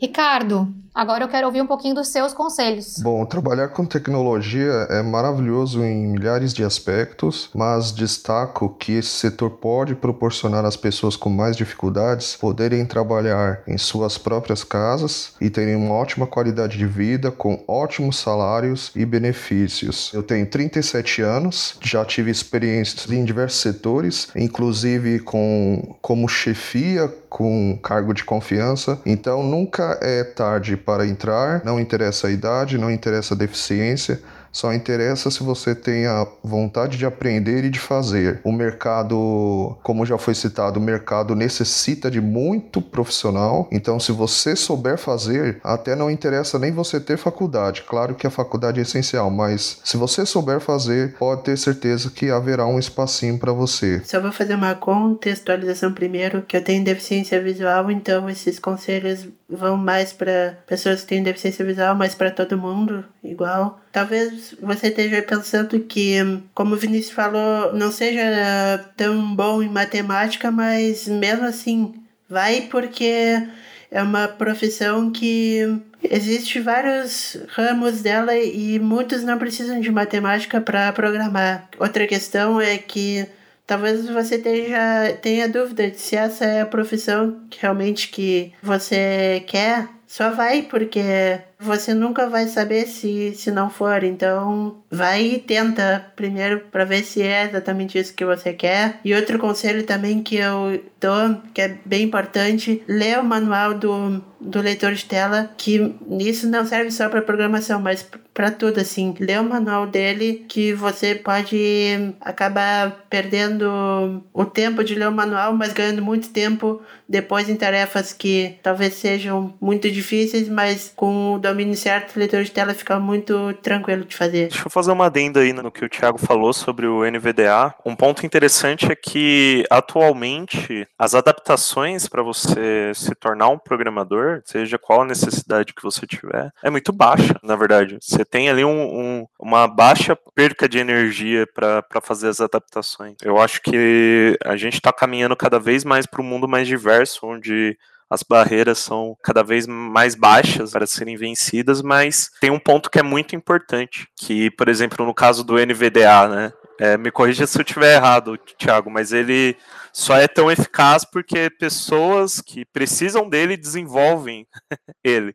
Ricardo, 0.02 0.74
Agora 0.94 1.24
eu 1.24 1.30
quero 1.30 1.48
ouvir 1.48 1.62
um 1.62 1.68
pouquinho 1.68 1.96
dos 1.96 2.10
seus 2.10 2.34
conselhos. 2.34 3.00
Bom, 3.00 3.26
trabalhar 3.26 3.70
com 3.70 3.86
tecnologia 3.86 4.88
é 4.90 5.02
maravilhoso 5.02 5.82
em 5.82 6.06
milhares 6.08 6.54
de 6.54 6.66
aspectos, 6.66 7.50
mas 7.56 7.94
destaco 7.94 8.76
que 8.78 8.94
esse 8.94 9.10
setor 9.10 9.52
pode 9.52 9.96
proporcionar 9.96 10.66
às 10.66 10.76
pessoas 10.76 11.16
com 11.16 11.30
mais 11.30 11.56
dificuldades 11.56 12.36
poderem 12.36 12.86
trabalhar 12.86 13.62
em 13.66 13.78
suas 13.78 14.18
próprias 14.18 14.66
casas 14.66 15.34
e 15.40 15.50
terem 15.50 15.78
uma 15.78 15.96
ótima 15.96 16.28
qualidade 16.28 16.78
de 16.78 16.86
vida, 16.86 17.32
com 17.32 17.64
ótimos 17.66 18.20
salários 18.20 18.92
e 18.94 19.06
benefícios. 19.06 20.12
Eu 20.14 20.22
tenho 20.22 20.46
37 20.46 21.22
anos, 21.22 21.78
já 21.82 22.04
tive 22.04 22.30
experiências 22.30 23.10
em 23.10 23.24
diversos 23.24 23.62
setores, 23.62 24.28
inclusive 24.36 25.20
com 25.20 25.96
como 26.02 26.28
chefia, 26.28 27.08
com 27.30 27.80
cargo 27.82 28.14
de 28.14 28.26
confiança, 28.26 29.00
então 29.06 29.42
nunca 29.42 29.91
é 30.02 30.24
tarde 30.24 30.78
para 30.78 31.06
entrar, 31.06 31.64
não 31.66 31.80
interessa 31.80 32.28
a 32.28 32.32
idade, 32.32 32.78
não 32.78 32.92
interessa 32.92 33.34
a 33.34 33.38
deficiência, 33.38 34.22
só 34.52 34.74
interessa 34.74 35.32
se 35.32 35.42
você 35.42 35.74
tem 35.74 36.06
a 36.06 36.28
vontade 36.44 36.98
de 36.98 37.06
aprender 37.06 37.64
e 37.64 37.70
de 37.70 37.80
fazer. 37.80 38.42
O 38.44 38.52
mercado, 38.52 39.78
como 39.82 40.06
já 40.06 40.18
foi 40.18 40.36
citado, 40.36 40.80
o 40.80 40.84
mercado 40.84 41.36
necessita 41.36 42.12
de 42.12 42.20
muito 42.20 42.82
profissional. 42.82 43.68
Então, 43.72 44.00
se 44.00 44.12
você 44.12 44.56
souber 44.56 44.98
fazer, 44.98 45.60
até 45.64 45.96
não 45.96 46.12
interessa 46.12 46.60
nem 46.60 46.72
você 46.72 47.00
ter 47.00 47.18
faculdade. 47.18 47.84
Claro 47.84 48.14
que 48.14 48.28
a 48.28 48.32
faculdade 48.32 48.80
é 48.80 48.84
essencial, 48.84 49.30
mas 49.30 49.80
se 49.84 49.96
você 49.96 50.26
souber 50.26 50.60
fazer, 50.60 51.16
pode 51.18 51.44
ter 51.44 51.58
certeza 51.58 52.12
que 52.12 52.30
haverá 52.30 52.66
um 52.66 52.78
espacinho 52.78 53.40
para 53.40 53.54
você. 53.54 54.02
Só 54.04 54.20
vou 54.20 54.32
fazer 54.32 54.56
uma 54.56 54.76
contextualização 54.76 55.94
primeiro, 55.94 56.42
que 56.42 56.58
eu 56.58 56.64
tenho 56.64 56.84
deficiência 56.84 57.42
visual, 57.42 57.90
então 57.90 58.30
esses 58.30 58.60
conselhos 58.60 59.28
vão 59.52 59.78
mais 59.78 60.14
para 60.14 60.58
pessoas 60.66 61.02
que 61.02 61.08
têm 61.08 61.24
deficiência 61.24 61.66
visual, 61.66 61.96
mas 61.96 62.16
para 62.16 62.32
todo 62.32 62.58
mundo 62.58 63.04
igual. 63.24 63.82
Talvez 63.92 64.56
você 64.62 64.88
esteja 64.88 65.22
pensando 65.22 65.80
que, 65.82 66.18
como 66.54 66.76
o 66.76 66.78
Vinícius 66.78 67.14
falou, 67.14 67.74
não 67.74 67.92
seja 67.92 68.84
tão 68.96 69.36
bom 69.36 69.62
em 69.62 69.70
matemática, 69.70 70.50
mas 70.50 71.08
mesmo 71.08 71.46
assim, 71.46 71.94
vai 72.30 72.62
porque 72.62 73.46
é 73.92 74.02
uma 74.02 74.28
profissão 74.28 75.12
que 75.12 75.82
existe 76.02 76.60
vários 76.60 77.38
ramos 77.50 78.02
dela 78.02 78.36
e 78.36 78.80
muitos 78.80 79.24
não 79.24 79.38
precisam 79.38 79.80
de 79.82 79.92
matemática 79.92 80.62
para 80.62 80.92
programar. 80.94 81.68
Outra 81.78 82.08
questão 82.08 82.60
é 82.60 82.78
que 82.78 83.28
talvez 83.66 84.08
você 84.10 84.38
tenha, 84.38 85.18
tenha 85.22 85.48
dúvida 85.48 85.90
de 85.90 85.98
se 86.00 86.16
essa 86.16 86.46
é 86.46 86.62
a 86.62 86.66
profissão 86.66 87.42
realmente 87.60 88.10
que 88.10 88.54
você 88.62 89.44
quer. 89.48 89.88
Só 90.08 90.32
vai 90.32 90.64
porque 90.64 91.40
você 91.62 91.94
nunca 91.94 92.28
vai 92.28 92.48
saber 92.48 92.88
se, 92.88 93.34
se 93.36 93.52
não 93.52 93.70
for. 93.70 94.04
Então, 94.04 94.84
vai 94.90 95.24
e 95.24 95.40
tenta 95.40 96.12
primeiro 96.16 96.62
para 96.72 96.84
ver 96.84 97.04
se 97.04 97.22
é 97.22 97.46
exatamente 97.46 97.98
isso 97.98 98.14
que 98.14 98.26
você 98.26 98.52
quer. 98.54 99.00
E 99.06 99.14
outro 99.14 99.38
conselho 99.38 99.84
também 99.84 100.24
que 100.24 100.36
eu 100.36 100.82
dou, 101.00 101.42
que 101.54 101.62
é 101.62 101.78
bem 101.86 102.04
importante, 102.04 102.84
lê 102.88 103.16
o 103.16 103.24
manual 103.24 103.74
do, 103.74 104.24
do 104.40 104.60
leitor 104.60 104.94
de 104.94 105.06
tela, 105.06 105.52
que 105.58 105.96
isso 106.20 106.48
não 106.48 106.66
serve 106.66 106.92
só 106.92 107.08
para 107.10 107.22
programação, 107.22 107.80
mas 107.80 108.06
para 108.34 108.52
tudo 108.52 108.80
assim. 108.80 109.14
Lê 109.20 109.38
o 109.38 109.44
manual 109.44 109.88
dele 109.88 110.46
que 110.48 110.74
você 110.74 111.16
pode 111.16 112.14
acabar 112.22 113.06
perdendo 113.10 114.24
o 114.34 114.46
tempo 114.46 114.84
de 114.84 114.96
ler 114.96 115.08
o 115.08 115.12
manual, 115.12 115.54
mas 115.54 115.74
ganhando 115.74 116.02
muito 116.02 116.30
tempo 116.30 116.82
depois 117.08 117.50
em 117.50 117.56
tarefas 117.56 118.14
que 118.14 118.56
talvez 118.64 118.94
sejam 118.94 119.54
muito 119.60 119.92
difíceis, 119.92 120.48
mas 120.48 120.92
com 120.96 121.34
o 121.34 121.40
domínio 121.52 121.76
certo, 121.76 122.16
o 122.16 122.20
leitor 122.20 122.44
de 122.44 122.52
tela 122.52 122.74
fica 122.74 123.00
muito 123.00 123.54
tranquilo 123.62 124.06
de 124.06 124.16
fazer. 124.16 124.48
Deixa 124.50 124.66
eu 124.66 124.72
fazer 124.72 124.92
uma 124.92 125.06
adenda 125.06 125.42
aí 125.42 125.54
no 125.54 125.72
que 125.72 125.86
o 125.86 125.90
Thiago 125.90 126.18
falou 126.18 126.54
sobre 126.54 126.88
o 126.88 127.04
NVDA. 127.04 127.74
Um 127.86 127.96
ponto 127.96 128.26
interessante 128.26 128.92
é 128.92 128.96
que 128.96 129.66
atualmente 129.70 130.88
as 130.98 131.14
adaptações 131.14 132.08
para 132.08 132.24
você 132.24 132.92
se 132.96 133.14
tornar 133.16 133.50
um 133.50 133.58
programador, 133.58 134.42
seja 134.46 134.78
qual 134.78 135.02
a 135.02 135.06
necessidade 135.06 135.74
que 135.74 135.84
você 135.84 136.08
tiver, 136.08 136.52
é 136.64 136.70
muito 136.70 136.92
baixa, 136.92 137.36
na 137.44 137.56
verdade. 137.56 137.98
Você 138.02 138.24
tem 138.26 138.50
ali 138.50 138.64
um, 138.64 138.70
um, 138.72 139.26
uma 139.40 139.68
baixa 139.68 140.18
perca 140.36 140.68
de 140.68 140.80
energia 140.80 141.48
para 141.54 142.02
fazer 142.02 142.30
as 142.30 142.40
adaptações. 142.40 143.16
Eu 143.22 143.40
acho 143.40 143.62
que 143.62 144.38
a 144.44 144.56
gente 144.56 144.76
está 144.76 144.92
caminhando 144.92 145.36
cada 145.36 145.60
vez 145.60 145.84
mais 145.84 146.06
para 146.06 146.22
um 146.22 146.26
mundo 146.26 146.48
mais 146.48 146.68
diverso, 146.68 147.20
onde 147.24 147.78
as 148.12 148.24
barreiras 148.24 148.78
são 148.78 149.16
cada 149.24 149.42
vez 149.42 149.66
mais 149.66 150.16
baixas 150.16 150.72
para 150.72 150.86
serem 150.86 151.16
vencidas, 151.16 151.82
mas 151.82 152.30
tem 152.42 152.52
um 152.52 152.60
ponto 152.60 152.90
que 152.90 153.00
é 153.00 153.04
muito 153.04 153.38
importante, 153.38 154.06
que, 154.20 154.52
por 154.52 154.68
exemplo, 154.68 155.06
no 155.06 155.14
caso 155.14 155.46
do 155.46 155.56
NVDA, 155.56 156.28
né? 156.28 156.54
É, 156.78 156.98
me 156.98 157.10
corrija 157.10 157.48
se 157.48 157.58
eu 157.58 157.62
estiver 157.62 157.96
errado, 157.96 158.38
Thiago, 158.58 158.90
mas 158.90 159.14
ele 159.14 159.56
só 159.94 160.18
é 160.18 160.28
tão 160.28 160.52
eficaz 160.52 161.06
porque 161.06 161.50
pessoas 161.50 162.42
que 162.42 162.66
precisam 162.66 163.30
dele 163.30 163.56
desenvolvem 163.56 164.46
ele. 165.04 165.34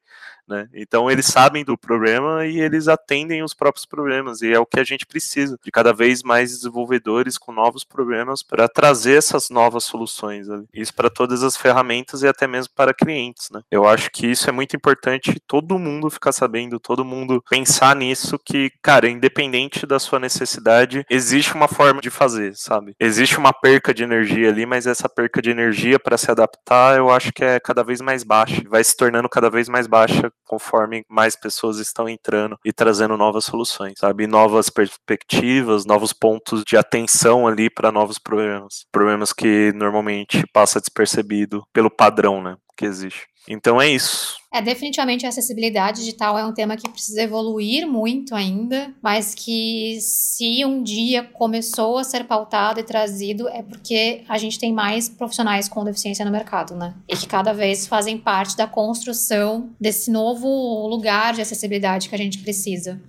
Né? 0.48 0.68
Então 0.72 1.10
eles 1.10 1.26
sabem 1.26 1.64
do 1.64 1.76
problema 1.76 2.46
e 2.46 2.60
eles 2.60 2.86
atendem 2.86 3.42
os 3.42 3.52
próprios 3.52 3.84
problemas 3.84 4.42
e 4.42 4.52
é 4.52 4.58
o 4.58 4.66
que 4.66 4.78
a 4.78 4.84
gente 4.84 5.04
precisa 5.04 5.58
de 5.62 5.70
cada 5.72 5.92
vez 5.92 6.22
mais 6.22 6.50
desenvolvedores 6.50 7.36
com 7.36 7.52
novos 7.52 7.82
problemas 7.82 8.42
para 8.42 8.68
trazer 8.68 9.16
essas 9.18 9.50
novas 9.50 9.84
soluções. 9.84 10.48
Ali. 10.48 10.64
Isso 10.72 10.94
para 10.94 11.10
todas 11.10 11.42
as 11.42 11.56
ferramentas 11.56 12.22
e 12.22 12.28
até 12.28 12.46
mesmo 12.46 12.72
para 12.74 12.94
clientes. 12.94 13.48
Né? 13.50 13.60
Eu 13.70 13.86
acho 13.86 14.10
que 14.10 14.26
isso 14.26 14.48
é 14.48 14.52
muito 14.52 14.76
importante 14.76 15.40
todo 15.46 15.78
mundo 15.78 16.08
ficar 16.10 16.32
sabendo, 16.32 16.78
todo 16.78 17.04
mundo 17.04 17.42
pensar 17.50 17.96
nisso 17.96 18.38
que, 18.38 18.70
cara, 18.80 19.08
independente 19.08 19.86
da 19.86 19.98
sua 19.98 20.18
necessidade, 20.18 21.04
existe 21.10 21.54
uma 21.54 21.68
forma 21.68 22.00
de 22.00 22.10
fazer, 22.10 22.54
sabe? 22.56 22.94
Existe 23.00 23.38
uma 23.38 23.52
perca 23.52 23.92
de 23.92 24.02
energia 24.02 24.48
ali, 24.48 24.64
mas 24.64 24.86
essa 24.86 25.08
perca 25.08 25.42
de 25.42 25.50
energia 25.50 25.98
para 25.98 26.16
se 26.16 26.30
adaptar, 26.30 26.96
eu 26.96 27.10
acho 27.10 27.32
que 27.32 27.44
é 27.44 27.58
cada 27.58 27.82
vez 27.82 28.00
mais 28.00 28.22
baixa, 28.22 28.62
vai 28.68 28.82
se 28.82 28.96
tornando 28.96 29.28
cada 29.28 29.50
vez 29.50 29.68
mais 29.68 29.86
baixa 29.86 30.32
conforme 30.46 31.04
mais 31.08 31.36
pessoas 31.36 31.78
estão 31.78 32.08
entrando 32.08 32.58
e 32.64 32.72
trazendo 32.72 33.16
novas 33.16 33.44
soluções, 33.44 33.94
sabe? 33.98 34.26
Novas 34.26 34.70
perspectivas, 34.70 35.84
novos 35.84 36.12
pontos 36.12 36.62
de 36.64 36.76
atenção 36.76 37.46
ali 37.46 37.68
para 37.68 37.92
novos 37.92 38.18
problemas. 38.18 38.86
Problemas 38.92 39.32
que 39.32 39.72
normalmente 39.74 40.44
passa 40.52 40.80
despercebido 40.80 41.64
pelo 41.72 41.90
padrão, 41.90 42.42
né? 42.42 42.56
Que 42.76 42.86
existe. 42.86 43.26
Então 43.48 43.80
é 43.80 43.88
isso. 43.88 44.36
É, 44.52 44.62
definitivamente 44.62 45.26
a 45.26 45.28
acessibilidade 45.28 46.00
digital 46.00 46.38
é 46.38 46.44
um 46.44 46.52
tema 46.52 46.76
que 46.76 46.88
precisa 46.88 47.22
evoluir 47.22 47.86
muito 47.86 48.34
ainda, 48.34 48.90
mas 49.02 49.34
que 49.34 49.98
se 50.00 50.64
um 50.64 50.82
dia 50.82 51.22
começou 51.22 51.98
a 51.98 52.04
ser 52.04 52.24
pautado 52.24 52.80
e 52.80 52.82
trazido 52.82 53.48
é 53.48 53.62
porque 53.62 54.22
a 54.28 54.38
gente 54.38 54.58
tem 54.58 54.72
mais 54.72 55.08
profissionais 55.08 55.68
com 55.68 55.84
deficiência 55.84 56.24
no 56.24 56.30
mercado, 56.30 56.74
né? 56.74 56.94
E 57.08 57.16
que 57.16 57.26
cada 57.26 57.52
vez 57.52 57.86
fazem 57.86 58.16
parte 58.16 58.56
da 58.56 58.66
construção 58.66 59.70
desse 59.78 60.10
novo 60.10 60.88
lugar 60.88 61.34
de 61.34 61.42
acessibilidade 61.42 62.08
que 62.08 62.14
a 62.14 62.18
gente 62.18 62.38
precisa. 62.38 63.00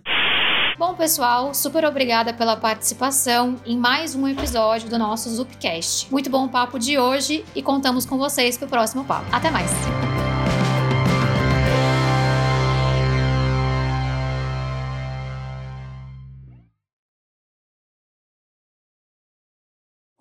Bom, 0.78 0.94
pessoal, 0.94 1.56
super 1.56 1.86
obrigada 1.86 2.34
pela 2.34 2.56
participação 2.56 3.56
em 3.66 3.76
mais 3.76 4.14
um 4.14 4.28
episódio 4.28 4.88
do 4.88 4.98
nosso 5.00 5.28
Zupcast. 5.30 6.12
Muito 6.12 6.30
bom 6.30 6.46
o 6.46 6.50
papo 6.50 6.78
de 6.78 7.00
hoje 7.00 7.44
e 7.56 7.64
contamos 7.64 8.06
com 8.06 8.18
vocês 8.18 8.58
para 8.58 8.68
o 8.68 8.70
próximo 8.70 9.04
papo. 9.04 9.26
Até 9.32 9.50
mais! 9.50 10.27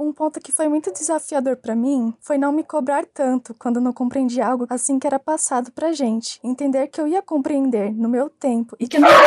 Um 0.07 0.12
ponto 0.12 0.38
que 0.38 0.53
foi 0.53 0.69
muito 0.69 0.92
desafiador 0.92 1.57
para 1.57 1.75
mim 1.75 2.14
foi 2.21 2.38
não 2.38 2.53
me 2.53 2.62
cobrar 2.62 3.05
tanto 3.12 3.53
quando 3.59 3.81
não 3.81 3.92
compreendi 3.92 4.40
algo 4.40 4.64
assim 4.71 5.01
que 5.01 5.07
era 5.07 5.19
passado 5.19 5.73
pra 5.73 5.92
gente. 5.92 6.38
Entender 6.45 6.87
que 6.87 7.01
eu 7.01 7.09
ia 7.09 7.21
compreender 7.21 7.92
no 7.92 8.09
meu 8.09 8.31
tempo 8.31 8.77
e 8.79 8.87
que 8.87 9.01
não. 9.01 9.09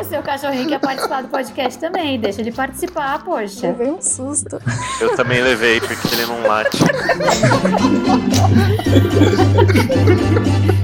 O 0.00 0.02
seu 0.02 0.20
cachorrinho 0.20 0.66
quer 0.68 0.80
participar 0.80 1.22
do 1.22 1.28
podcast 1.28 1.78
também, 1.78 2.18
deixa 2.18 2.40
ele 2.40 2.50
participar, 2.50 3.22
poxa. 3.22 3.68
Levei 3.68 3.92
um 3.92 4.02
susto. 4.02 4.60
Eu 5.00 5.14
também 5.14 5.40
levei, 5.40 5.80
porque 5.80 6.08
ele 6.12 6.26
não 6.26 6.42
late. 6.42 6.78